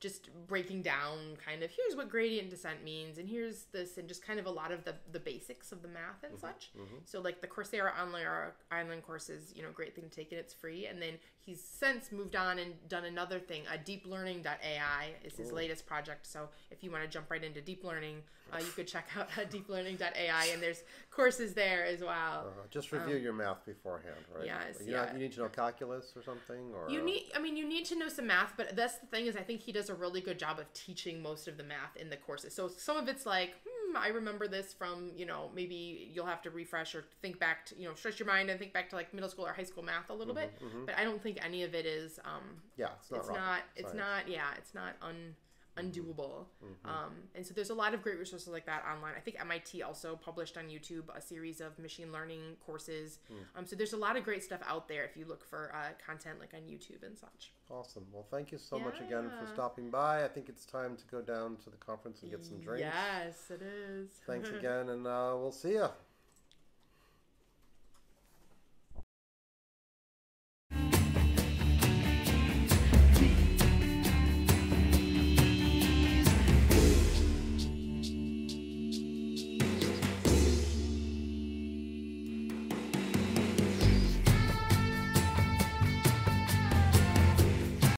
just 0.00 0.30
breaking 0.46 0.80
down 0.80 1.36
kind 1.44 1.62
of 1.62 1.70
here's 1.70 1.94
what 1.94 2.08
gradient 2.08 2.48
descent 2.48 2.82
means 2.82 3.18
and 3.18 3.28
here's 3.28 3.64
this 3.72 3.98
and 3.98 4.08
just 4.08 4.26
kind 4.26 4.40
of 4.40 4.46
a 4.46 4.50
lot 4.50 4.72
of 4.72 4.82
the, 4.84 4.94
the 5.12 5.20
basics 5.20 5.72
of 5.72 5.82
the 5.82 5.88
math 5.88 6.22
and 6.22 6.32
mm-hmm, 6.32 6.46
such 6.46 6.70
mm-hmm. 6.76 6.96
so 7.04 7.20
like 7.20 7.40
the 7.42 7.46
coursera 7.46 7.90
online 8.00 8.24
online 8.72 9.02
course 9.02 9.28
is 9.28 9.52
you 9.54 9.62
know 9.62 9.68
great 9.72 9.94
thing 9.94 10.04
to 10.04 10.10
take 10.10 10.32
and 10.32 10.40
it's 10.40 10.54
free 10.54 10.86
and 10.86 11.00
then 11.00 11.14
he's 11.38 11.62
since 11.62 12.10
moved 12.10 12.34
on 12.34 12.58
and 12.58 12.72
done 12.88 13.04
another 13.04 13.38
thing 13.38 13.62
a 13.72 13.78
deeplearning.ai 13.78 15.10
is 15.22 15.36
his 15.36 15.52
latest 15.52 15.86
project 15.86 16.26
so 16.26 16.48
if 16.70 16.82
you 16.82 16.90
want 16.90 17.04
to 17.04 17.08
jump 17.08 17.30
right 17.30 17.44
into 17.44 17.60
deep 17.60 17.84
learning 17.84 18.22
uh, 18.52 18.58
you 18.58 18.72
could 18.74 18.86
check 18.86 19.08
out 19.16 19.28
uh, 19.36 19.42
deeplearning.ai 19.42 20.44
and 20.52 20.62
there's 20.62 20.82
courses 21.10 21.54
there 21.54 21.84
as 21.84 22.00
well. 22.00 22.46
Uh, 22.48 22.66
just 22.70 22.92
review 22.92 23.16
um, 23.16 23.22
your 23.22 23.32
math 23.32 23.64
beforehand, 23.64 24.24
right? 24.34 24.46
Yes. 24.46 24.78
You, 24.84 24.92
yeah. 24.92 25.12
you 25.12 25.18
need 25.18 25.32
to 25.32 25.40
know 25.40 25.48
calculus 25.48 26.12
or 26.16 26.22
something, 26.22 26.72
or 26.74 26.90
you 26.90 27.02
need. 27.02 27.30
I 27.34 27.40
mean, 27.40 27.56
you 27.56 27.68
need 27.68 27.84
to 27.86 27.98
know 27.98 28.08
some 28.08 28.26
math, 28.26 28.54
but 28.56 28.76
that's 28.76 28.96
the 28.98 29.06
thing 29.06 29.26
is, 29.26 29.36
I 29.36 29.42
think 29.42 29.60
he 29.60 29.72
does 29.72 29.90
a 29.90 29.94
really 29.94 30.20
good 30.20 30.38
job 30.38 30.58
of 30.58 30.72
teaching 30.72 31.22
most 31.22 31.48
of 31.48 31.56
the 31.56 31.64
math 31.64 31.96
in 31.96 32.10
the 32.10 32.16
courses. 32.16 32.54
So 32.54 32.68
some 32.68 32.96
of 32.96 33.08
it's 33.08 33.26
like, 33.26 33.54
hmm, 33.66 33.96
I 33.96 34.08
remember 34.08 34.48
this 34.48 34.72
from 34.72 35.10
you 35.16 35.26
know 35.26 35.50
maybe 35.54 36.10
you'll 36.12 36.26
have 36.26 36.42
to 36.42 36.50
refresh 36.50 36.94
or 36.94 37.04
think 37.22 37.38
back 37.38 37.66
to 37.66 37.78
you 37.78 37.88
know 37.88 37.94
stretch 37.94 38.18
your 38.18 38.28
mind 38.28 38.50
and 38.50 38.58
think 38.58 38.72
back 38.72 38.88
to 38.90 38.96
like 38.96 39.12
middle 39.12 39.30
school 39.30 39.46
or 39.46 39.52
high 39.52 39.64
school 39.64 39.82
math 39.82 40.10
a 40.10 40.14
little 40.14 40.34
mm-hmm, 40.34 40.44
bit. 40.58 40.62
Mm-hmm. 40.62 40.84
But 40.86 40.96
I 40.96 41.04
don't 41.04 41.22
think 41.22 41.44
any 41.44 41.62
of 41.62 41.74
it 41.74 41.86
is. 41.86 42.18
Um, 42.24 42.42
yeah, 42.76 42.88
it's 43.00 43.10
not. 43.10 43.20
It's 43.20 43.28
not. 43.28 43.60
It's 43.76 43.94
not. 43.94 44.28
Yeah, 44.28 44.48
it's 44.56 44.74
not 44.74 44.94
un 45.02 45.34
undoable. 45.80 46.46
Mm-hmm. 46.64 46.88
Um, 46.88 47.12
and 47.34 47.46
so 47.46 47.54
there's 47.54 47.70
a 47.70 47.74
lot 47.74 47.94
of 47.94 48.02
great 48.02 48.18
resources 48.18 48.48
like 48.48 48.66
that 48.66 48.84
online. 48.90 49.14
I 49.16 49.20
think 49.20 49.40
MIT 49.40 49.82
also 49.82 50.16
published 50.16 50.56
on 50.56 50.64
YouTube 50.64 51.04
a 51.14 51.20
series 51.20 51.60
of 51.60 51.78
machine 51.78 52.12
learning 52.12 52.56
courses. 52.64 53.18
Mm. 53.30 53.58
Um, 53.58 53.66
so 53.66 53.76
there's 53.76 53.92
a 53.92 53.96
lot 53.96 54.16
of 54.16 54.24
great 54.24 54.42
stuff 54.42 54.60
out 54.66 54.88
there 54.88 55.04
if 55.04 55.16
you 55.16 55.24
look 55.26 55.44
for 55.44 55.72
uh, 55.74 55.90
content 56.04 56.40
like 56.40 56.54
on 56.54 56.60
YouTube 56.60 57.06
and 57.06 57.18
such. 57.18 57.52
Awesome. 57.70 58.06
Well, 58.12 58.26
thank 58.30 58.50
you 58.50 58.58
so 58.58 58.76
yeah. 58.76 58.84
much 58.84 59.00
again 59.00 59.30
for 59.40 59.46
stopping 59.52 59.90
by. 59.90 60.24
I 60.24 60.28
think 60.28 60.48
it's 60.48 60.64
time 60.64 60.96
to 60.96 61.04
go 61.10 61.20
down 61.22 61.56
to 61.64 61.70
the 61.70 61.76
conference 61.76 62.22
and 62.22 62.30
get 62.30 62.44
some 62.44 62.58
drinks. 62.58 62.82
Yes, 62.82 63.50
it 63.50 63.62
is. 63.62 64.08
Thanks 64.26 64.48
again, 64.58 64.88
and 64.88 65.06
uh, 65.06 65.34
we'll 65.38 65.52
see 65.52 65.72
you. 65.72 65.88